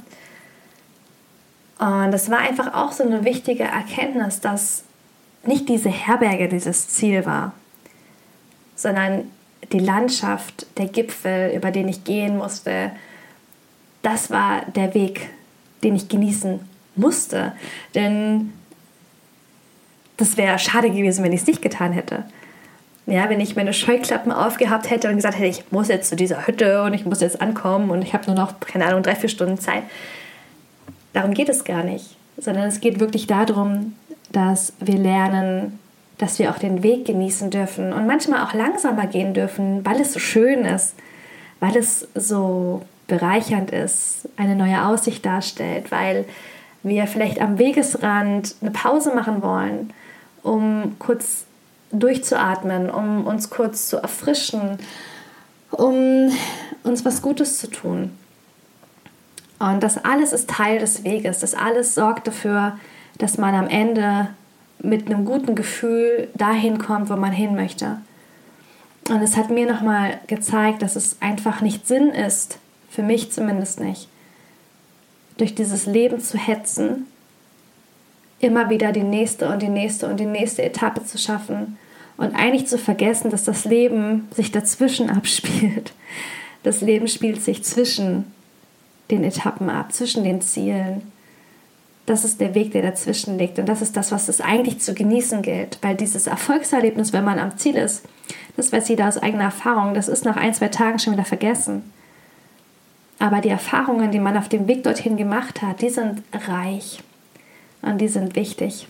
Und 1.79 2.11
das 2.11 2.31
war 2.31 2.39
einfach 2.39 2.73
auch 2.73 2.91
so 2.91 3.03
eine 3.03 3.23
wichtige 3.23 3.63
Erkenntnis, 3.63 4.41
dass 4.41 4.83
nicht 5.43 5.69
diese 5.69 5.89
Herberge 5.89 6.49
dieses 6.49 6.89
Ziel 6.89 7.25
war, 7.27 7.53
sondern 8.75 9.31
die 9.71 9.79
Landschaft, 9.79 10.65
der 10.77 10.87
Gipfel, 10.87 11.51
über 11.55 11.69
den 11.69 11.87
ich 11.87 12.03
gehen 12.03 12.37
musste, 12.37 12.91
das 14.01 14.31
war 14.31 14.63
der 14.75 14.95
Weg, 14.95 15.29
den 15.83 15.95
ich 15.95 16.09
genießen 16.09 16.59
musste. 16.97 17.53
Denn 17.95 18.53
das 20.17 20.37
wäre 20.37 20.59
schade 20.59 20.89
gewesen, 20.89 21.23
wenn 21.23 21.33
ich 21.33 21.41
es 21.41 21.47
nicht 21.47 21.61
getan 21.61 21.93
hätte. 21.93 22.23
Ja, 23.05 23.29
wenn 23.29 23.39
ich 23.39 23.55
meine 23.55 23.71
Scheuklappen 23.71 24.33
aufgehabt 24.33 24.89
hätte 24.89 25.07
und 25.07 25.15
gesagt 25.15 25.37
hätte, 25.37 25.47
ich 25.47 25.71
muss 25.71 25.87
jetzt 25.87 26.09
zu 26.09 26.17
dieser 26.17 26.45
Hütte 26.45 26.83
und 26.83 26.93
ich 26.93 27.05
muss 27.05 27.21
jetzt 27.21 27.41
ankommen 27.41 27.89
und 27.89 28.01
ich 28.01 28.13
habe 28.13 28.25
nur 28.25 28.35
noch, 28.35 28.59
keine 28.59 28.85
Ahnung, 28.85 29.01
drei, 29.01 29.15
vier 29.15 29.29
Stunden 29.29 29.57
Zeit. 29.57 29.83
Darum 31.13 31.33
geht 31.33 31.47
es 31.47 31.63
gar 31.63 31.83
nicht, 31.83 32.17
sondern 32.37 32.65
es 32.65 32.81
geht 32.81 32.99
wirklich 32.99 33.25
darum, 33.25 33.95
dass 34.31 34.73
wir 34.79 34.97
lernen, 34.97 35.79
dass 36.17 36.37
wir 36.37 36.51
auch 36.51 36.59
den 36.59 36.83
Weg 36.83 37.05
genießen 37.05 37.49
dürfen 37.49 37.93
und 37.93 38.07
manchmal 38.07 38.43
auch 38.43 38.53
langsamer 38.53 39.07
gehen 39.07 39.33
dürfen, 39.33 39.85
weil 39.85 40.01
es 40.01 40.11
so 40.11 40.19
schön 40.19 40.65
ist, 40.65 40.95
weil 41.61 41.77
es 41.77 42.07
so 42.13 42.81
bereichernd 43.07 43.71
ist, 43.71 44.27
eine 44.35 44.55
neue 44.55 44.85
Aussicht 44.85 45.25
darstellt, 45.25 45.91
weil 45.91 46.25
wir 46.87 47.07
vielleicht 47.07 47.41
am 47.41 47.59
Wegesrand 47.59 48.55
eine 48.61 48.71
Pause 48.71 49.13
machen 49.13 49.41
wollen, 49.41 49.93
um 50.43 50.95
kurz 50.99 51.45
durchzuatmen, 51.91 52.89
um 52.89 53.25
uns 53.25 53.49
kurz 53.49 53.87
zu 53.87 53.97
erfrischen, 53.97 54.77
um 55.71 56.29
uns 56.83 57.05
was 57.05 57.21
Gutes 57.21 57.59
zu 57.59 57.67
tun. 57.67 58.11
Und 59.59 59.81
das 59.81 60.03
alles 60.03 60.33
ist 60.33 60.49
Teil 60.49 60.79
des 60.79 61.03
Weges. 61.03 61.39
Das 61.39 61.53
alles 61.53 61.95
sorgt 61.95 62.27
dafür, 62.27 62.77
dass 63.17 63.37
man 63.37 63.55
am 63.55 63.67
Ende 63.67 64.29
mit 64.79 65.07
einem 65.07 65.25
guten 65.25 65.55
Gefühl 65.55 66.27
dahin 66.35 66.77
kommt, 66.77 67.09
wo 67.09 67.15
man 67.15 67.31
hin 67.31 67.55
möchte. 67.55 67.97
Und 69.09 69.21
es 69.21 69.37
hat 69.37 69.49
mir 69.49 69.71
nochmal 69.71 70.19
gezeigt, 70.27 70.81
dass 70.81 70.95
es 70.95 71.17
einfach 71.21 71.61
nicht 71.61 71.87
Sinn 71.87 72.09
ist, 72.09 72.59
für 72.89 73.03
mich 73.03 73.31
zumindest 73.31 73.79
nicht, 73.79 74.09
durch 75.37 75.55
dieses 75.55 75.85
Leben 75.85 76.19
zu 76.19 76.37
hetzen, 76.37 77.05
immer 78.39 78.69
wieder 78.69 78.91
die 78.91 79.03
nächste 79.03 79.49
und 79.49 79.61
die 79.61 79.69
nächste 79.69 80.07
und 80.07 80.19
die 80.19 80.25
nächste 80.25 80.63
Etappe 80.63 81.03
zu 81.03 81.17
schaffen 81.17 81.77
und 82.17 82.35
eigentlich 82.35 82.67
zu 82.67 82.77
vergessen, 82.77 83.29
dass 83.29 83.43
das 83.43 83.65
Leben 83.65 84.27
sich 84.35 84.51
dazwischen 84.51 85.09
abspielt. 85.15 85.93
Das 86.63 86.81
Leben 86.81 87.07
spielt 87.07 87.41
sich 87.41 87.63
zwischen 87.63 88.25
den 89.09 89.23
Etappen 89.23 89.69
ab, 89.69 89.93
zwischen 89.93 90.23
den 90.23 90.41
Zielen. 90.41 91.01
Das 92.05 92.23
ist 92.23 92.41
der 92.41 92.55
Weg, 92.55 92.71
der 92.71 92.81
dazwischen 92.81 93.37
liegt. 93.37 93.59
Und 93.59 93.67
das 93.67 93.81
ist 93.81 93.95
das, 93.95 94.11
was 94.11 94.27
es 94.27 94.41
eigentlich 94.41 94.79
zu 94.79 94.93
genießen 94.93 95.41
gilt. 95.41 95.77
Weil 95.81 95.95
dieses 95.95 96.27
Erfolgserlebnis, 96.27 97.13
wenn 97.13 97.23
man 97.23 97.39
am 97.39 97.57
Ziel 97.57 97.75
ist, 97.75 98.03
das 98.55 98.71
weiß 98.71 98.89
jeder 98.89 99.07
aus 99.07 99.17
eigener 99.17 99.45
Erfahrung, 99.45 99.93
das 99.93 100.07
ist 100.07 100.25
nach 100.25 100.35
ein, 100.35 100.53
zwei 100.53 100.69
Tagen 100.69 100.99
schon 100.99 101.13
wieder 101.13 101.25
vergessen. 101.25 101.83
Aber 103.19 103.41
die 103.41 103.49
Erfahrungen, 103.49 104.11
die 104.11 104.19
man 104.19 104.37
auf 104.37 104.49
dem 104.49 104.67
Weg 104.67 104.83
dorthin 104.83 105.17
gemacht 105.17 105.61
hat, 105.61 105.81
die 105.81 105.89
sind 105.89 106.21
reich 106.33 107.01
und 107.81 107.99
die 107.99 108.07
sind 108.07 108.35
wichtig 108.35 108.87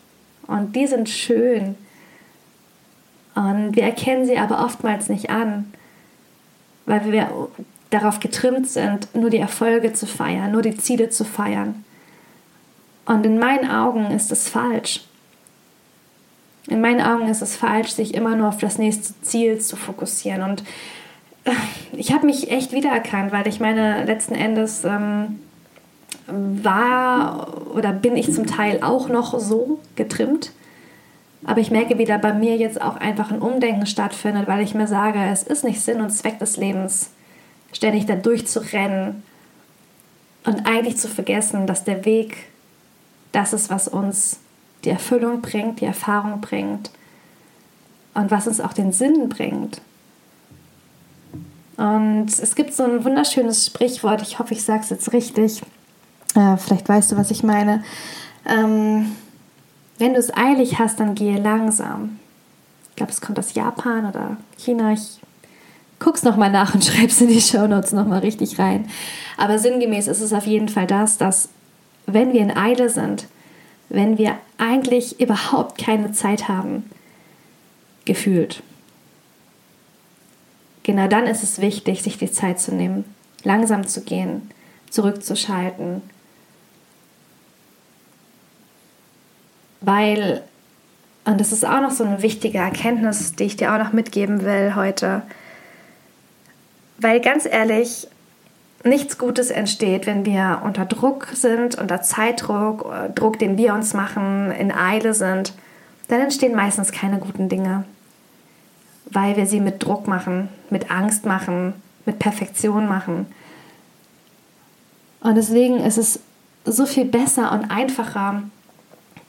und 0.48 0.76
die 0.76 0.88
sind 0.88 1.10
schön. 1.10 1.76
Und 3.36 3.76
wir 3.76 3.84
erkennen 3.84 4.26
sie 4.26 4.38
aber 4.38 4.64
oftmals 4.66 5.10
nicht 5.10 5.30
an, 5.30 5.72
weil 6.86 7.12
wir 7.12 7.50
darauf 7.90 8.20
getrimmt 8.20 8.68
sind, 8.68 9.14
nur 9.16 9.30
die 9.30 9.38
Erfolge 9.38 9.94
zu 9.94 10.08
feiern, 10.08 10.52
nur 10.52 10.62
die 10.62 10.76
Ziele 10.76 11.10
zu 11.10 11.24
feiern. 11.24 11.86
Und 13.06 13.26
in 13.26 13.40
meinen 13.40 13.70
Augen 13.70 14.12
ist 14.12 14.32
es 14.32 14.50
falsch. 14.50 15.06
In 16.68 16.82
meinen 16.82 17.00
Augen 17.00 17.30
ist 17.30 17.42
es 17.42 17.56
falsch, 17.56 17.92
sich 17.92 18.14
immer 18.14 18.36
nur 18.36 18.50
auf 18.50 18.58
das 18.58 18.78
nächste 18.78 19.14
Ziel 19.22 19.60
zu 19.62 19.78
fokussieren. 19.78 20.42
Und 20.42 20.64
ich 21.94 22.12
habe 22.12 22.26
mich 22.26 22.52
echt 22.52 22.72
wiedererkannt, 22.72 23.32
weil 23.32 23.48
ich 23.48 23.60
meine, 23.60 24.04
letzten 24.06 24.36
Endes 24.36 24.84
ähm, 24.84 25.40
war 26.28 27.48
oder 27.74 27.92
bin 27.92 28.16
ich 28.18 28.34
zum 28.34 28.46
Teil 28.48 28.82
auch 28.82 29.10
noch 29.10 29.40
so 29.40 29.80
getrimmt. 29.96 30.52
Aber 31.46 31.62
ich 31.62 31.72
merke, 31.72 31.98
wie 31.98 32.06
da 32.06 32.18
bei 32.18 32.34
mir 32.34 32.58
jetzt 32.58 32.82
auch 32.82 32.98
einfach 32.98 33.32
ein 33.32 33.42
Umdenken 33.42 33.86
stattfindet, 33.86 34.48
weil 34.48 34.62
ich 34.62 34.74
mir 34.74 34.88
sage, 34.88 35.20
es 35.32 35.44
ist 35.44 35.64
nicht 35.64 35.82
Sinn 35.82 36.02
und 36.02 36.10
Zweck 36.10 36.40
des 36.40 36.58
Lebens, 36.58 37.12
ständig 37.72 38.06
da 38.06 38.16
durchzurennen 38.16 39.24
und 40.46 40.66
eigentlich 40.66 40.98
zu 40.98 41.08
vergessen, 41.08 41.68
dass 41.68 41.84
der 41.84 42.06
Weg 42.06 42.50
das 43.32 43.54
ist, 43.54 43.70
was 43.70 43.88
uns 43.88 44.40
die 44.84 44.90
Erfüllung 44.90 45.42
bringt, 45.42 45.82
die 45.82 45.86
Erfahrung 45.86 46.42
bringt 46.42 46.92
und 48.14 48.32
was 48.32 48.48
uns 48.48 48.60
auch 48.60 48.74
den 48.74 48.92
Sinn 48.92 49.30
bringt. 49.30 49.82
Und 51.78 52.28
es 52.28 52.56
gibt 52.56 52.74
so 52.74 52.84
ein 52.84 53.06
wunderschönes 53.06 53.68
Sprichwort, 53.68 54.22
ich 54.24 54.40
hoffe, 54.40 54.54
ich 54.54 54.64
sage 54.64 54.82
es 54.82 54.90
jetzt 54.90 55.14
richtig. 55.14 55.62
Äh, 56.36 56.58
vielleicht 56.58 56.90
weißt 56.90 57.12
du, 57.12 57.18
was 57.18 57.32
ich 57.32 57.44
meine. 57.44 57.84
Ähm, 58.46 59.16
wenn 60.00 60.14
du 60.14 60.20
es 60.20 60.36
eilig 60.36 60.80
hast, 60.80 61.00
dann 61.00 61.16
gehe 61.16 61.40
langsam. 61.40 62.20
Ich 62.90 62.96
glaube, 62.96 63.12
es 63.12 63.22
kommt 63.22 63.38
aus 63.38 63.54
Japan 63.54 64.06
oder 64.08 64.38
China. 64.58 64.94
Ich 64.94 65.20
guck's 66.00 66.24
nochmal 66.24 66.52
nach 66.52 66.74
und 66.74 66.84
schreib's 66.86 67.22
in 67.22 67.28
die 67.28 67.42
Shownotes 67.42 67.92
nochmal 67.92 68.20
richtig 68.20 68.58
rein. 68.58 68.90
Aber 69.38 69.60
sinngemäß 69.60 70.08
ist 70.08 70.22
es 70.22 70.34
auf 70.34 70.48
jeden 70.48 70.70
Fall 70.70 70.88
das, 70.88 71.18
dass 71.18 71.50
wenn 72.08 72.34
wir 72.34 72.42
in 72.42 72.56
Eile 72.56 72.90
sind, 72.90 73.28
wenn 73.90 74.18
wir 74.18 74.38
eigentlich 74.58 75.20
überhaupt 75.20 75.78
keine 75.78 76.12
Zeit 76.12 76.48
haben, 76.48 76.90
gefühlt, 78.06 78.64
genau 80.88 81.08
dann 81.08 81.28
ist 81.28 81.44
es 81.44 81.60
wichtig, 81.60 82.02
sich 82.02 82.18
die 82.18 82.32
Zeit 82.32 82.60
zu 82.60 82.74
nehmen, 82.74 83.04
langsam 83.44 83.86
zu 83.86 84.02
gehen, 84.02 84.50
zurückzuschalten. 84.90 86.02
Weil, 89.82 90.44
und 91.26 91.40
das 91.42 91.52
ist 91.52 91.66
auch 91.66 91.82
noch 91.82 91.92
so 91.92 92.06
eine 92.06 92.24
wichtige 92.24 92.60
Erkenntnis, 92.60 93.36
die 93.36 93.44
ich 93.44 93.58
dir 93.58 93.74
auch 93.74 93.78
noch 93.78 93.92
mitgeben 93.92 94.44
will 94.44 94.76
heute, 94.76 95.24
weil 97.00 97.20
ganz 97.20 97.46
ehrlich, 97.46 98.08
nichts 98.84 99.18
Gutes 99.18 99.50
entsteht, 99.50 100.08
wenn 100.08 100.26
wir 100.26 100.62
unter 100.64 100.86
Druck 100.86 101.28
sind, 101.34 101.78
unter 101.78 102.02
Zeitdruck, 102.02 102.86
äh, 102.86 103.10
Druck, 103.10 103.38
den 103.40 103.58
wir 103.58 103.74
uns 103.74 103.94
machen, 103.94 104.52
in 104.52 104.72
Eile 104.72 105.14
sind, 105.14 105.54
dann 106.08 106.22
entstehen 106.22 106.56
meistens 106.56 106.94
keine 106.94 107.20
guten 107.20 107.50
Dinge 107.50 107.84
weil 109.12 109.38
wir 109.38 109.46
sie 109.46 109.60
mit 109.60 109.84
Druck 109.84 110.08
machen, 110.08 110.50
mit 110.70 110.92
Angst 110.92 111.26
machen, 111.26 111.74
mit 112.06 112.20
Perfektion 112.20 112.88
machen. 112.88 113.28
Und 115.22 115.36
deswegen 115.36 115.78
ist 115.78 115.98
es 115.98 116.20
so 116.66 116.86
viel 116.86 117.06
besser 117.06 117.52
und 117.52 117.72
einfacher, 117.72 118.44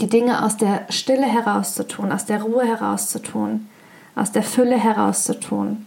die 0.00 0.08
Dinge 0.08 0.44
aus 0.44 0.56
der 0.56 0.86
Stille 0.90 1.26
herauszutun, 1.26 2.12
aus 2.12 2.24
der 2.24 2.42
Ruhe 2.42 2.64
herauszutun, 2.64 3.68
aus 4.14 4.32
der 4.32 4.42
Fülle 4.42 4.78
herauszutun, 4.78 5.86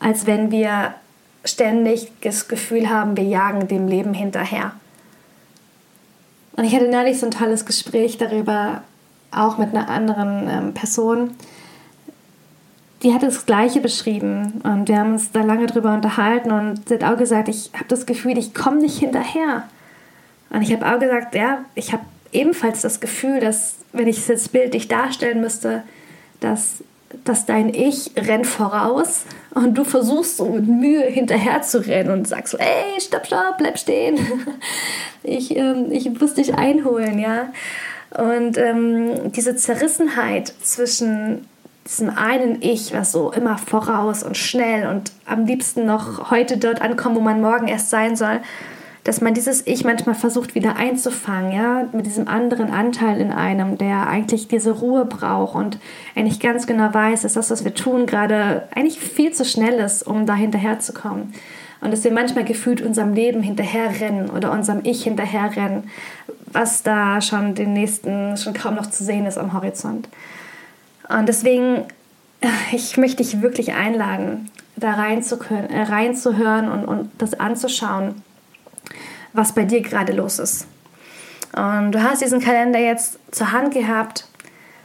als 0.00 0.26
wenn 0.26 0.50
wir 0.50 0.94
ständig 1.44 2.10
das 2.22 2.48
Gefühl 2.48 2.88
haben, 2.88 3.16
wir 3.16 3.24
jagen 3.24 3.68
dem 3.68 3.88
Leben 3.88 4.14
hinterher. 4.14 4.72
Und 6.56 6.64
ich 6.64 6.74
hatte 6.74 6.88
neulich 6.88 7.20
so 7.20 7.26
ein 7.26 7.32
tolles 7.32 7.66
Gespräch 7.66 8.16
darüber, 8.16 8.82
auch 9.30 9.58
mit 9.58 9.70
einer 9.74 9.88
anderen 9.88 10.48
ähm, 10.48 10.74
Person, 10.74 11.34
die 13.04 13.12
hat 13.12 13.22
das 13.22 13.44
Gleiche 13.44 13.80
beschrieben 13.80 14.62
und 14.64 14.88
wir 14.88 14.98
haben 14.98 15.12
uns 15.12 15.30
da 15.30 15.42
lange 15.42 15.66
drüber 15.66 15.92
unterhalten 15.92 16.50
und 16.50 16.88
sie 16.88 16.94
hat 16.94 17.04
auch 17.04 17.18
gesagt, 17.18 17.48
ich 17.48 17.70
habe 17.74 17.84
das 17.88 18.06
Gefühl, 18.06 18.38
ich 18.38 18.54
komme 18.54 18.78
nicht 18.78 18.98
hinterher. 18.98 19.68
Und 20.48 20.62
ich 20.62 20.72
habe 20.72 20.86
auch 20.86 20.98
gesagt, 20.98 21.34
ja, 21.34 21.58
ich 21.74 21.92
habe 21.92 22.04
ebenfalls 22.32 22.80
das 22.80 23.00
Gefühl, 23.00 23.40
dass, 23.40 23.76
wenn 23.92 24.08
ich 24.08 24.18
es 24.18 24.28
jetzt 24.28 24.52
bildlich 24.52 24.88
darstellen 24.88 25.42
müsste, 25.42 25.82
dass, 26.40 26.82
dass 27.24 27.44
dein 27.44 27.74
Ich 27.74 28.12
rennt 28.16 28.46
voraus 28.46 29.26
und 29.54 29.76
du 29.76 29.84
versuchst 29.84 30.38
so 30.38 30.46
mit 30.46 30.66
Mühe 30.66 31.04
hinterher 31.04 31.60
zu 31.60 31.86
rennen 31.86 32.10
und 32.10 32.26
sagst 32.26 32.52
so, 32.52 32.58
ey, 32.58 33.00
stopp, 33.00 33.26
stopp, 33.26 33.58
bleib 33.58 33.78
stehen. 33.78 34.18
Ich, 35.26 35.56
ähm, 35.56 35.86
ich 35.90 36.10
muss 36.20 36.34
dich 36.34 36.54
einholen, 36.54 37.18
ja. 37.18 37.50
Und 38.10 38.58
ähm, 38.58 39.32
diese 39.32 39.56
Zerrissenheit 39.56 40.52
zwischen 40.60 41.46
diesem 41.86 42.10
einen 42.10 42.62
Ich, 42.62 42.94
was 42.94 43.12
so 43.12 43.30
immer 43.32 43.58
voraus 43.58 44.22
und 44.22 44.36
schnell 44.36 44.88
und 44.88 45.12
am 45.26 45.44
liebsten 45.44 45.84
noch 45.84 46.30
heute 46.30 46.56
dort 46.56 46.80
ankommt, 46.80 47.16
wo 47.16 47.20
man 47.20 47.40
morgen 47.40 47.68
erst 47.68 47.90
sein 47.90 48.16
soll, 48.16 48.40
dass 49.04 49.20
man 49.20 49.34
dieses 49.34 49.66
Ich 49.66 49.84
manchmal 49.84 50.14
versucht 50.14 50.54
wieder 50.54 50.76
einzufangen, 50.76 51.52
ja, 51.52 51.86
mit 51.92 52.06
diesem 52.06 52.26
anderen 52.26 52.70
Anteil 52.70 53.20
in 53.20 53.30
einem, 53.30 53.76
der 53.76 54.08
eigentlich 54.08 54.48
diese 54.48 54.70
Ruhe 54.70 55.04
braucht 55.04 55.54
und 55.54 55.78
eigentlich 56.16 56.40
ganz 56.40 56.66
genau 56.66 56.92
weiß, 56.92 57.22
dass 57.22 57.34
das, 57.34 57.50
was 57.50 57.64
wir 57.64 57.74
tun, 57.74 58.06
gerade 58.06 58.66
eigentlich 58.74 58.98
viel 58.98 59.32
zu 59.32 59.44
schnell 59.44 59.74
ist, 59.74 60.06
um 60.06 60.24
da 60.24 60.34
hinterherzukommen. 60.34 61.34
Und 61.82 61.90
dass 61.90 62.02
wir 62.02 62.12
manchmal 62.12 62.46
gefühlt 62.46 62.80
unserem 62.80 63.12
Leben 63.12 63.42
hinterherrennen 63.42 64.30
oder 64.30 64.52
unserem 64.52 64.80
Ich 64.84 65.04
hinterherrennen, 65.04 65.90
was 66.46 66.82
da 66.82 67.20
schon 67.20 67.54
den 67.54 67.74
nächsten 67.74 68.38
schon 68.38 68.54
kaum 68.54 68.74
noch 68.74 68.86
zu 68.86 69.04
sehen 69.04 69.26
ist 69.26 69.36
am 69.36 69.52
Horizont. 69.52 70.08
Und 71.08 71.28
deswegen, 71.28 71.84
ich 72.72 72.96
möchte 72.96 73.22
dich 73.22 73.42
wirklich 73.42 73.74
einladen, 73.74 74.50
da 74.76 74.92
reinzuhören, 74.94 75.70
äh, 75.70 75.82
reinzuhören 75.82 76.70
und, 76.70 76.84
und 76.84 77.10
das 77.18 77.34
anzuschauen, 77.34 78.22
was 79.32 79.54
bei 79.54 79.64
dir 79.64 79.80
gerade 79.80 80.12
los 80.12 80.38
ist. 80.38 80.66
Und 81.54 81.92
du 81.92 82.02
hast 82.02 82.22
diesen 82.22 82.40
Kalender 82.40 82.80
jetzt 82.80 83.18
zur 83.30 83.52
Hand 83.52 83.72
gehabt, 83.72 84.26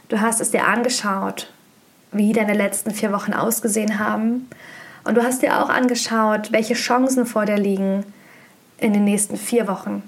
du 0.09 0.21
hast 0.21 0.39
es 0.39 0.51
dir 0.51 0.67
angeschaut, 0.67 1.51
wie 2.11 2.33
deine 2.33 2.53
letzten 2.53 2.91
vier 2.91 3.11
Wochen 3.11 3.33
ausgesehen 3.33 3.99
haben. 3.99 4.47
Und 5.03 5.15
du 5.15 5.23
hast 5.23 5.41
dir 5.41 5.63
auch 5.63 5.69
angeschaut, 5.69 6.51
welche 6.51 6.75
Chancen 6.75 7.25
vor 7.25 7.45
dir 7.45 7.57
liegen 7.57 8.03
in 8.77 8.93
den 8.93 9.03
nächsten 9.03 9.37
vier 9.37 9.67
Wochen. 9.67 10.03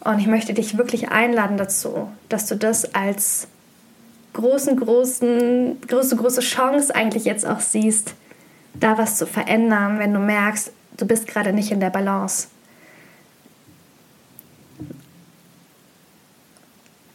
Und 0.00 0.18
ich 0.18 0.26
möchte 0.26 0.54
dich 0.54 0.78
wirklich 0.78 1.10
einladen 1.10 1.56
dazu, 1.56 2.08
dass 2.28 2.46
du 2.46 2.56
das 2.56 2.94
als 2.94 3.48
großen, 4.36 4.76
großen, 4.76 5.80
große, 5.88 6.16
große 6.16 6.40
Chance 6.40 6.94
eigentlich 6.94 7.24
jetzt 7.24 7.46
auch 7.46 7.60
siehst, 7.60 8.14
da 8.74 8.98
was 8.98 9.16
zu 9.16 9.26
verändern, 9.26 9.98
wenn 9.98 10.12
du 10.12 10.20
merkst, 10.20 10.72
du 10.98 11.06
bist 11.06 11.26
gerade 11.26 11.52
nicht 11.52 11.72
in 11.72 11.80
der 11.80 11.90
Balance. 11.90 12.48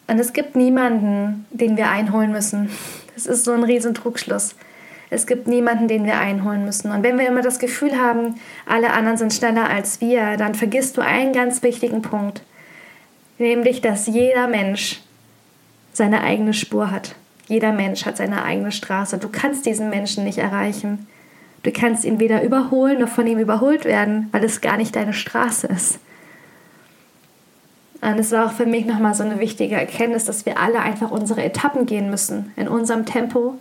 Und 0.08 0.20
es 0.20 0.34
gibt 0.34 0.56
niemanden, 0.56 1.46
den 1.52 1.78
wir 1.78 1.90
einholen 1.90 2.32
müssen. 2.32 2.70
Das 3.14 3.26
ist 3.28 3.46
so 3.46 3.52
ein 3.52 3.64
riesen 3.64 3.94
Trugschluss. 3.94 4.56
Es 5.10 5.28
gibt 5.28 5.48
niemanden, 5.48 5.88
den 5.88 6.06
wir 6.06 6.18
einholen 6.18 6.66
müssen. 6.66 6.92
Und 6.92 7.04
wenn 7.04 7.20
wir 7.20 7.28
immer 7.28 7.42
das 7.42 7.60
Gefühl 7.60 7.98
haben, 7.98 8.36
alle 8.66 8.92
anderen 8.94 9.18
sind 9.18 9.34
schneller 9.34 9.70
als 9.70 10.02
wir, 10.02 10.38
dann 10.38 10.56
vergisst 10.56 10.98
du 10.98 11.02
einen 11.02 11.34
ganz 11.34 11.62
wichtigen 11.64 12.02
Punkt. 12.02 12.42
Nämlich, 13.38 13.82
dass 13.82 14.08
jeder 14.08 14.48
Mensch 14.48 15.02
seine 15.94 16.22
eigene 16.22 16.54
Spur 16.54 16.92
hat. 16.92 17.16
Jeder 17.48 17.74
Mensch 17.74 18.06
hat 18.06 18.18
seine 18.18 18.44
eigene 18.44 18.72
Straße. 18.72 19.18
Du 19.18 19.30
kannst 19.30 19.66
diesen 19.66 19.90
Menschen 19.90 20.24
nicht 20.24 20.38
erreichen. 20.38 21.08
Du 21.64 21.72
kannst 21.72 22.06
ihn 22.06 22.20
weder 22.20 22.44
überholen 22.44 23.00
noch 23.00 23.10
von 23.10 23.28
ihm 23.28 23.40
überholt 23.40 23.86
werden, 23.86 24.30
weil 24.32 24.44
es 24.44 24.62
gar 24.62 24.78
nicht 24.78 24.96
deine 24.96 25.14
Straße 25.14 25.68
ist. 25.68 26.00
Und 28.02 28.18
es 28.18 28.32
war 28.32 28.48
auch 28.48 28.52
für 28.54 28.66
mich 28.66 28.86
nochmal 28.86 29.14
so 29.14 29.24
eine 29.24 29.40
wichtige 29.40 29.76
Erkenntnis, 29.76 30.26
dass 30.26 30.46
wir 30.46 30.60
alle 30.60 30.80
einfach 30.80 31.12
unsere 31.12 31.44
Etappen 31.44 31.86
gehen 31.86 32.10
müssen, 32.10 32.52
in 32.56 32.68
unserem 32.68 33.06
Tempo, 33.06 33.56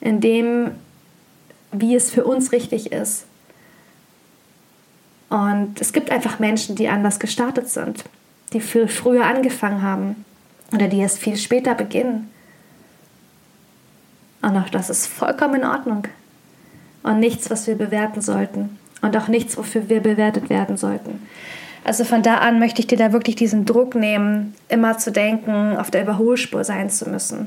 in 0.00 0.20
dem, 0.20 0.70
wie 1.72 1.94
es 1.94 2.10
für 2.10 2.24
uns 2.24 2.52
richtig 2.52 2.92
ist. 2.92 3.26
Und 5.28 5.80
es 5.80 5.92
gibt 5.92 6.10
einfach 6.10 6.38
Menschen, 6.38 6.76
die 6.76 6.88
anders 6.88 7.18
gestartet 7.18 7.68
sind, 7.68 8.04
die 8.52 8.60
viel 8.60 8.88
früher 8.88 9.26
angefangen 9.26 9.82
haben 9.82 10.25
oder 10.72 10.88
die 10.88 11.02
es 11.02 11.18
viel 11.18 11.36
später 11.36 11.74
beginnen. 11.74 12.30
Und 14.42 14.56
auch 14.56 14.68
das 14.68 14.90
ist 14.90 15.06
vollkommen 15.06 15.62
in 15.62 15.64
Ordnung. 15.64 16.04
Und 17.02 17.20
nichts, 17.20 17.50
was 17.50 17.66
wir 17.66 17.76
bewerten 17.76 18.20
sollten. 18.20 18.78
Und 19.02 19.16
auch 19.16 19.28
nichts, 19.28 19.56
wofür 19.56 19.88
wir 19.88 20.00
bewertet 20.00 20.50
werden 20.50 20.76
sollten. 20.76 21.26
Also 21.84 22.04
von 22.04 22.22
da 22.22 22.38
an 22.38 22.58
möchte 22.58 22.80
ich 22.80 22.88
dir 22.88 22.98
da 22.98 23.12
wirklich 23.12 23.36
diesen 23.36 23.64
Druck 23.64 23.94
nehmen, 23.94 24.54
immer 24.68 24.98
zu 24.98 25.12
denken, 25.12 25.76
auf 25.76 25.90
der 25.90 26.02
Überholspur 26.02 26.64
sein 26.64 26.90
zu 26.90 27.08
müssen. 27.08 27.46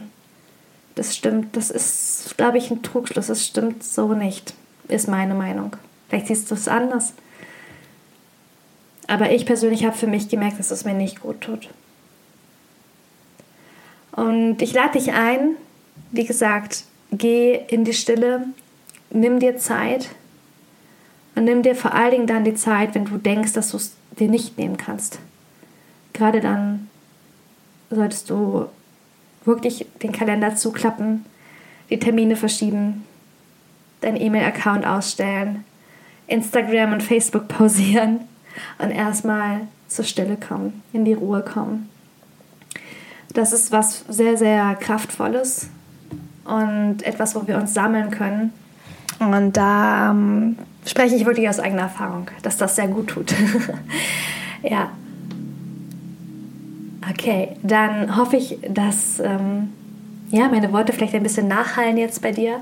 Das 0.96 1.16
stimmt, 1.16 1.58
das 1.58 1.70
ist, 1.70 2.36
glaube 2.38 2.58
ich, 2.58 2.72
ein 2.72 2.82
Trugschluss. 2.82 3.28
Das 3.28 3.46
stimmt 3.46 3.84
so 3.84 4.14
nicht, 4.14 4.54
ist 4.88 5.08
meine 5.10 5.36
Meinung. 5.36 5.76
Vielleicht 6.08 6.28
siehst 6.28 6.50
du 6.52 6.56
es 6.56 6.68
anders. 6.68 7.14
Aber 9.08 9.32
ich 9.32 9.46
persönlich 9.46 9.86
habe 9.86 9.98
für 9.98 10.08
mich 10.08 10.30
gemerkt, 10.30 10.60
dass 10.60 10.72
es 10.72 10.86
mir 10.86 10.94
nicht 10.94 11.22
gut 11.22 11.42
tut. 11.42 11.70
Und 14.12 14.62
ich 14.62 14.74
lade 14.74 14.98
dich 14.98 15.12
ein, 15.12 15.56
wie 16.12 16.26
gesagt, 16.26 16.84
geh 17.12 17.56
in 17.68 17.86
die 17.86 17.94
Stille, 17.94 18.46
nimm 19.12 19.40
dir 19.40 19.58
Zeit 19.58 20.10
und 21.36 21.46
nimm 21.46 21.64
dir 21.64 21.76
vor 21.76 21.94
allen 21.94 22.12
Dingen 22.12 22.28
dann 22.28 22.44
die 22.44 22.56
Zeit, 22.56 22.96
wenn 22.96 23.06
du 23.06 23.18
denkst, 23.18 23.54
dass 23.54 23.72
du 23.72 23.78
es 23.78 23.94
dir 24.20 24.30
nicht 24.30 24.58
nehmen 24.58 24.78
kannst. 24.78 25.20
Gerade 26.14 26.42
dann 26.42 26.90
solltest 27.90 28.30
du 28.30 28.66
wirklich 29.46 29.86
den 30.02 30.12
Kalender 30.12 30.56
zuklappen, 30.56 31.26
die 31.90 32.00
Termine 32.00 32.36
verschieben, 32.36 33.06
deinen 34.02 34.20
E-Mail-Account 34.20 34.86
ausstellen, 34.86 35.64
Instagram 36.28 36.94
und 36.94 37.04
Facebook 37.04 37.48
pausieren 37.48 38.22
und 38.78 38.92
erstmal 38.92 39.62
zur 39.88 40.06
Stille 40.06 40.38
kommen, 40.38 40.84
in 40.94 41.06
die 41.06 41.14
Ruhe 41.14 41.42
kommen. 41.42 41.90
Das 43.34 43.54
ist 43.54 43.72
was 43.72 44.06
sehr, 44.10 44.38
sehr 44.38 44.76
Kraftvolles 44.76 45.70
und 46.46 47.04
etwas, 47.04 47.36
wo 47.36 47.46
wir 47.48 47.58
uns 47.58 47.74
sammeln 47.74 48.10
können. 48.10 48.52
Und 49.20 49.58
da 49.58 50.12
ähm, 50.12 50.58
spreche 50.86 51.16
ich 51.16 51.26
wirklich 51.26 51.48
aus 51.50 51.60
eigener 51.60 51.84
Erfahrung, 51.84 52.30
dass 52.42 52.58
das 52.58 52.76
sehr 52.76 52.88
gut 52.88 53.08
tut. 53.08 53.34
ja. 54.64 54.90
Okay, 57.10 57.58
dann 57.64 58.16
hoffe 58.16 58.38
ich, 58.38 58.60
dass 58.70 59.20
ähm, 59.20 59.70
ja, 60.32 60.48
meine 60.48 60.72
Worte 60.72 60.94
vielleicht 60.94 61.16
ein 61.16 61.24
bisschen 61.24 61.48
nachhallen 61.48 61.98
jetzt 61.98 62.22
bei 62.22 62.32
dir. 62.32 62.60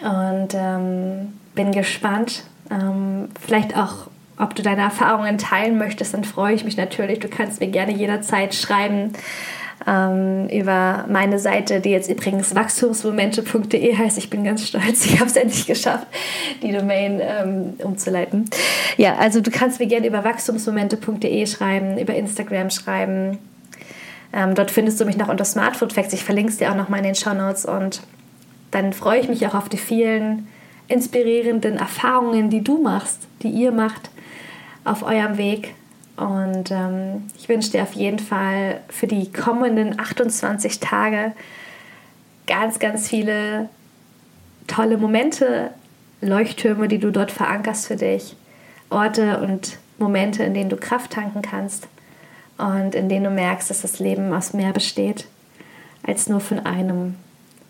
Und 0.00 0.48
ähm, 0.54 1.32
bin 1.54 1.72
gespannt, 1.72 2.44
ähm, 2.70 3.28
vielleicht 3.40 3.76
auch, 3.76 4.08
ob 4.42 4.54
du 4.54 4.62
deine 4.62 4.82
Erfahrungen 4.82 5.38
teilen 5.38 5.78
möchtest, 5.78 6.14
dann 6.14 6.24
freue 6.24 6.54
ich 6.54 6.64
mich 6.64 6.76
natürlich. 6.76 7.20
Du 7.20 7.28
kannst 7.28 7.60
mir 7.60 7.68
gerne 7.68 7.92
jederzeit 7.92 8.54
schreiben 8.54 9.12
ähm, 9.86 10.48
über 10.48 11.04
meine 11.08 11.38
Seite, 11.38 11.80
die 11.80 11.90
jetzt 11.90 12.10
übrigens 12.10 12.54
wachstumsmomente.de 12.54 13.96
heißt. 13.96 14.18
Ich 14.18 14.30
bin 14.30 14.44
ganz 14.44 14.66
stolz, 14.66 15.06
ich 15.06 15.20
habe 15.20 15.30
es 15.30 15.36
endlich 15.36 15.66
geschafft, 15.66 16.06
die 16.62 16.72
Domain 16.72 17.20
ähm, 17.22 17.74
umzuleiten. 17.78 18.46
Ja, 18.96 19.16
also 19.16 19.40
du 19.40 19.50
kannst 19.50 19.80
mir 19.80 19.86
gerne 19.86 20.06
über 20.06 20.24
wachstumsmomente.de 20.24 21.46
schreiben, 21.46 21.98
über 21.98 22.14
Instagram 22.14 22.70
schreiben. 22.70 23.38
Ähm, 24.32 24.54
dort 24.54 24.70
findest 24.70 25.00
du 25.00 25.04
mich 25.04 25.16
noch 25.16 25.28
unter 25.28 25.44
Smartphone 25.44 25.90
Facts. 25.90 26.14
Ich 26.14 26.24
verlinke 26.24 26.50
es 26.50 26.58
dir 26.58 26.70
auch 26.70 26.76
noch 26.76 26.88
mal 26.88 26.98
in 26.98 27.04
den 27.04 27.14
Show 27.14 27.34
Notes 27.34 27.64
und 27.64 28.02
dann 28.70 28.92
freue 28.92 29.20
ich 29.20 29.28
mich 29.28 29.46
auch 29.46 29.54
auf 29.54 29.68
die 29.68 29.76
vielen 29.76 30.48
inspirierenden 30.88 31.76
Erfahrungen, 31.76 32.50
die 32.50 32.64
du 32.64 32.82
machst, 32.82 33.20
die 33.42 33.48
ihr 33.48 33.72
macht 33.72 34.11
auf 34.84 35.02
eurem 35.02 35.36
Weg 35.38 35.74
und 36.16 36.70
ähm, 36.70 37.30
ich 37.38 37.48
wünsche 37.48 37.70
dir 37.70 37.82
auf 37.82 37.94
jeden 37.94 38.18
Fall 38.18 38.80
für 38.88 39.06
die 39.06 39.32
kommenden 39.32 39.98
28 39.98 40.80
Tage 40.80 41.32
ganz, 42.46 42.78
ganz 42.78 43.08
viele 43.08 43.68
tolle 44.66 44.98
Momente, 44.98 45.70
Leuchttürme, 46.20 46.88
die 46.88 46.98
du 46.98 47.10
dort 47.10 47.32
verankerst 47.32 47.86
für 47.86 47.96
dich, 47.96 48.36
Orte 48.90 49.40
und 49.40 49.78
Momente, 49.98 50.42
in 50.42 50.54
denen 50.54 50.70
du 50.70 50.76
Kraft 50.76 51.12
tanken 51.12 51.42
kannst 51.42 51.88
und 52.58 52.94
in 52.94 53.08
denen 53.08 53.24
du 53.24 53.30
merkst, 53.30 53.70
dass 53.70 53.82
das 53.82 53.98
Leben 53.98 54.32
aus 54.32 54.52
mehr 54.52 54.72
besteht, 54.72 55.26
als 56.02 56.28
nur 56.28 56.40
von 56.40 56.60
einem 56.60 57.16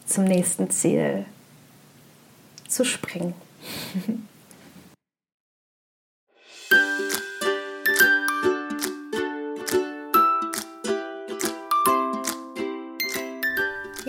zum 0.04 0.24
nächsten 0.24 0.70
Ziel 0.70 1.24
zu 2.66 2.84
springen. 2.84 3.34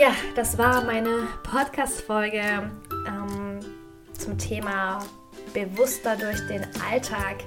Ja, 0.04 0.12
das 0.36 0.58
war 0.58 0.84
meine 0.84 1.30
Podcast-Folge 1.44 2.70
ähm, 3.08 3.60
zum 4.12 4.38
Thema 4.38 5.00
bewusster 5.54 6.18
durch 6.18 6.46
den 6.48 6.62
Alltag 6.92 7.38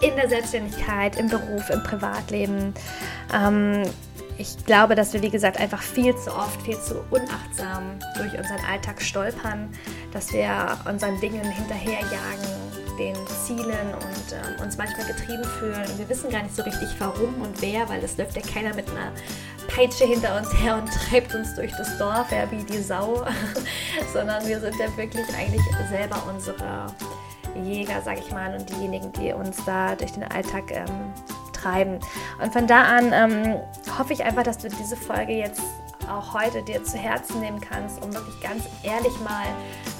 in 0.00 0.16
der 0.16 0.26
Selbstständigkeit, 0.30 1.18
im 1.18 1.28
Beruf, 1.28 1.68
im 1.68 1.82
Privatleben. 1.82 2.72
Ähm, 3.34 3.82
ich 4.38 4.64
glaube, 4.64 4.94
dass 4.94 5.12
wir, 5.12 5.20
wie 5.20 5.28
gesagt, 5.28 5.60
einfach 5.60 5.82
viel 5.82 6.16
zu 6.16 6.34
oft, 6.34 6.62
viel 6.62 6.80
zu 6.80 7.04
unachtsam 7.10 7.98
durch 8.16 8.32
unseren 8.32 8.64
Alltag 8.64 9.02
stolpern, 9.02 9.68
dass 10.14 10.32
wir 10.32 10.78
unseren 10.88 11.20
Dingen 11.20 11.44
hinterherjagen, 11.44 12.48
den 12.98 13.14
Zielen 13.44 13.92
und 13.92 14.32
ähm, 14.32 14.62
uns 14.62 14.78
manchmal 14.78 15.06
getrieben 15.06 15.44
fühlen. 15.58 15.86
Wir 15.98 16.08
wissen 16.08 16.30
gar 16.30 16.42
nicht 16.42 16.56
so 16.56 16.62
richtig, 16.62 16.88
warum 16.98 17.42
und 17.42 17.60
wer, 17.60 17.86
weil 17.90 18.02
es 18.02 18.16
läuft 18.16 18.36
ja 18.36 18.42
keiner 18.42 18.74
mit 18.74 18.88
einer 18.88 19.12
Peitsche 19.74 20.04
hinter 20.04 20.36
uns 20.36 20.52
her 20.54 20.76
und 20.76 20.88
treibt 20.88 21.34
uns 21.34 21.54
durch 21.54 21.72
das 21.72 21.96
Dorf, 21.98 22.30
ja, 22.32 22.50
wie 22.50 22.64
die 22.64 22.82
Sau, 22.82 23.24
sondern 24.12 24.46
wir 24.46 24.60
sind 24.60 24.76
ja 24.78 24.96
wirklich 24.96 25.26
eigentlich 25.36 25.62
selber 25.88 26.22
unsere 26.28 26.86
Jäger, 27.62 28.00
sag 28.04 28.18
ich 28.18 28.30
mal, 28.32 28.54
und 28.54 28.68
diejenigen, 28.70 29.12
die 29.12 29.32
uns 29.32 29.64
da 29.64 29.94
durch 29.94 30.12
den 30.12 30.24
Alltag 30.24 30.70
ähm, 30.70 31.12
treiben. 31.52 31.98
Und 32.42 32.52
von 32.52 32.66
da 32.66 32.82
an 32.82 33.12
ähm, 33.12 33.60
hoffe 33.98 34.12
ich 34.12 34.24
einfach, 34.24 34.42
dass 34.42 34.58
du 34.58 34.68
diese 34.68 34.96
Folge 34.96 35.32
jetzt 35.32 35.62
auch 36.08 36.34
heute 36.34 36.62
dir 36.62 36.82
zu 36.82 36.98
Herzen 36.98 37.40
nehmen 37.40 37.60
kannst, 37.60 38.02
um 38.02 38.12
wirklich 38.12 38.40
ganz 38.40 38.64
ehrlich 38.82 39.12
mal 39.20 39.46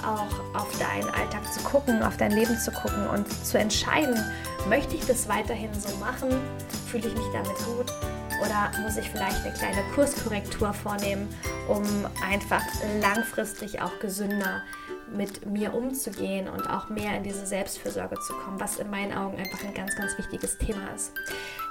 auch 0.03 0.59
auf 0.59 0.67
deinen 0.77 1.09
Alltag 1.09 1.41
zu 1.53 1.61
gucken, 1.61 2.03
auf 2.03 2.17
dein 2.17 2.31
Leben 2.31 2.57
zu 2.57 2.71
gucken 2.71 3.07
und 3.07 3.27
zu 3.45 3.57
entscheiden, 3.57 4.17
möchte 4.67 4.95
ich 4.95 5.05
das 5.05 5.29
weiterhin 5.29 5.73
so 5.73 5.95
machen? 5.97 6.29
Fühle 6.87 7.07
ich 7.07 7.15
mich 7.15 7.27
damit 7.31 7.55
gut? 7.65 7.93
Oder 8.41 8.71
muss 8.81 8.97
ich 8.97 9.09
vielleicht 9.09 9.45
eine 9.45 9.53
kleine 9.53 9.83
Kurskorrektur 9.95 10.73
vornehmen, 10.73 11.29
um 11.67 11.83
einfach 12.27 12.63
langfristig 13.01 13.81
auch 13.81 13.99
gesünder 13.99 14.63
mit 15.15 15.45
mir 15.45 15.73
umzugehen 15.73 16.47
und 16.47 16.69
auch 16.69 16.89
mehr 16.89 17.15
in 17.17 17.23
diese 17.23 17.45
Selbstfürsorge 17.45 18.15
zu 18.19 18.33
kommen, 18.33 18.59
was 18.59 18.77
in 18.77 18.89
meinen 18.89 19.13
Augen 19.13 19.37
einfach 19.37 19.63
ein 19.63 19.73
ganz, 19.73 19.95
ganz 19.95 20.17
wichtiges 20.17 20.57
Thema 20.57 20.81
ist. 20.95 21.11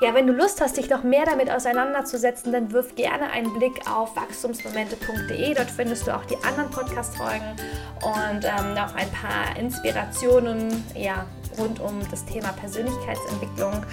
Ja, 0.00 0.14
wenn 0.14 0.26
du 0.26 0.33
Lust 0.33 0.61
hast, 0.61 0.76
dich 0.76 0.90
noch 0.90 1.02
mehr 1.02 1.24
damit 1.24 1.50
auseinanderzusetzen, 1.50 2.52
dann 2.52 2.72
wirf 2.72 2.94
gerne 2.94 3.30
einen 3.30 3.52
Blick 3.59 3.90
auf 3.90 4.14
wachstumsmomente.de. 4.16 5.54
Dort 5.54 5.70
findest 5.70 6.06
du 6.06 6.14
auch 6.14 6.24
die 6.24 6.37
anderen 6.44 6.70
Podcast-Folgen 6.70 7.56
und 8.02 8.44
ähm, 8.44 8.74
noch 8.74 8.94
ein 8.94 9.11
paar 9.11 9.56
Inspirationen 9.59 10.85
ja, 10.94 11.26
rund 11.59 11.80
um 11.80 12.00
das 12.11 12.24
Thema 12.26 12.52
Persönlichkeitsentwicklung. 12.52 13.85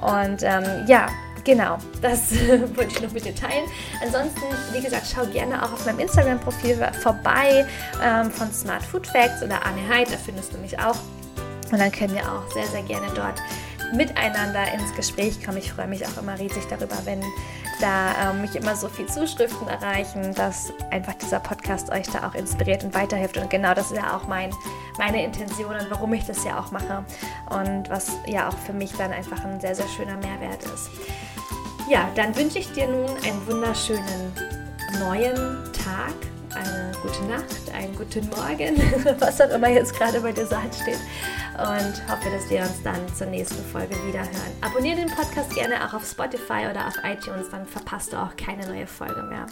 Und 0.00 0.42
ähm, 0.42 0.86
ja, 0.86 1.08
Genau, 1.44 1.76
das 2.00 2.32
wollte 2.74 2.92
ich 2.92 3.02
noch 3.02 3.12
mit 3.12 3.24
dir 3.24 3.34
teilen. 3.34 3.64
Ansonsten, 4.02 4.42
wie 4.72 4.80
gesagt, 4.80 5.06
schau 5.14 5.26
gerne 5.26 5.62
auch 5.62 5.72
auf 5.72 5.84
meinem 5.84 6.00
Instagram-Profil 6.00 6.76
vorbei 7.02 7.66
ähm, 8.02 8.30
von 8.30 8.50
Smart 8.52 8.82
Food 8.82 9.06
Facts 9.06 9.42
oder 9.42 9.64
Anne 9.64 9.86
Heid, 9.88 10.10
da 10.10 10.16
findest 10.16 10.54
du 10.54 10.58
mich 10.58 10.78
auch. 10.78 10.96
Und 11.70 11.78
dann 11.78 11.92
können 11.92 12.14
wir 12.14 12.22
auch 12.22 12.50
sehr, 12.52 12.66
sehr 12.66 12.82
gerne 12.82 13.08
dort 13.14 13.40
miteinander 13.92 14.72
ins 14.72 14.94
Gespräch 14.94 15.44
kommen. 15.44 15.58
Ich 15.58 15.72
freue 15.72 15.86
mich 15.86 16.06
auch 16.06 16.16
immer 16.16 16.38
riesig 16.38 16.64
darüber, 16.68 16.96
wenn 17.04 17.22
da 17.80 18.30
ähm, 18.30 18.40
mich 18.40 18.56
immer 18.56 18.76
so 18.76 18.88
viel 18.88 19.06
Zuschriften 19.06 19.68
erreichen, 19.68 20.34
dass 20.34 20.72
einfach 20.90 21.14
dieser 21.14 21.40
Podcast 21.40 21.90
euch 21.90 22.06
da 22.08 22.26
auch 22.28 22.34
inspiriert 22.34 22.84
und 22.84 22.94
weiterhilft. 22.94 23.36
Und 23.36 23.50
genau 23.50 23.74
das 23.74 23.90
ist 23.90 23.96
ja 23.96 24.16
auch 24.16 24.26
mein, 24.26 24.50
meine 24.98 25.24
Intention 25.24 25.74
und 25.74 25.90
warum 25.90 26.12
ich 26.14 26.24
das 26.24 26.44
ja 26.44 26.58
auch 26.58 26.70
mache 26.70 27.04
und 27.50 27.90
was 27.90 28.12
ja 28.26 28.48
auch 28.48 28.56
für 28.58 28.72
mich 28.72 28.92
dann 28.92 29.12
einfach 29.12 29.44
ein 29.44 29.60
sehr, 29.60 29.74
sehr 29.74 29.88
schöner 29.88 30.16
Mehrwert 30.16 30.62
ist. 30.62 30.90
Ja, 31.88 32.10
dann 32.14 32.34
wünsche 32.34 32.58
ich 32.58 32.72
dir 32.72 32.88
nun 32.88 33.10
einen 33.10 33.46
wunderschönen 33.46 34.32
neuen 34.98 35.62
Tag, 35.72 36.14
eine 36.54 36.92
gute 37.02 37.24
Nacht, 37.24 37.70
einen 37.74 37.94
guten 37.94 38.26
Morgen, 38.30 38.80
was 39.20 39.38
auch 39.40 39.50
immer 39.50 39.68
jetzt 39.68 39.94
gerade 39.94 40.20
bei 40.20 40.32
dir 40.32 40.46
so 40.46 40.54
ansteht. 40.54 40.98
Und 41.58 42.10
hoffe, 42.10 42.30
dass 42.30 42.48
wir 42.48 42.62
uns 42.62 42.82
dann 42.82 43.14
zur 43.14 43.26
nächsten 43.26 43.62
Folge 43.70 43.94
wieder 44.06 44.20
hören. 44.20 44.52
Abonniere 44.62 44.96
den 44.96 45.10
Podcast 45.10 45.54
gerne 45.54 45.86
auch 45.86 45.92
auf 45.92 46.06
Spotify 46.06 46.66
oder 46.70 46.88
auf 46.88 46.94
iTunes, 47.04 47.50
dann 47.50 47.66
verpasst 47.66 48.14
du 48.14 48.16
auch 48.16 48.34
keine 48.36 48.66
neue 48.66 48.86
Folge 48.86 49.22
mehr. 49.22 49.46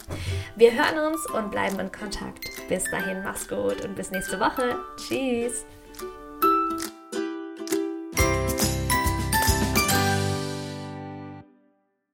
Wir 0.56 0.72
hören 0.72 1.12
uns 1.12 1.26
und 1.26 1.50
bleiben 1.50 1.78
in 1.80 1.92
Kontakt. 1.92 2.46
Bis 2.68 2.84
dahin, 2.90 3.22
mach's 3.22 3.46
gut 3.46 3.84
und 3.84 3.94
bis 3.94 4.10
nächste 4.10 4.40
Woche. 4.40 4.76
Tschüss. 4.96 5.66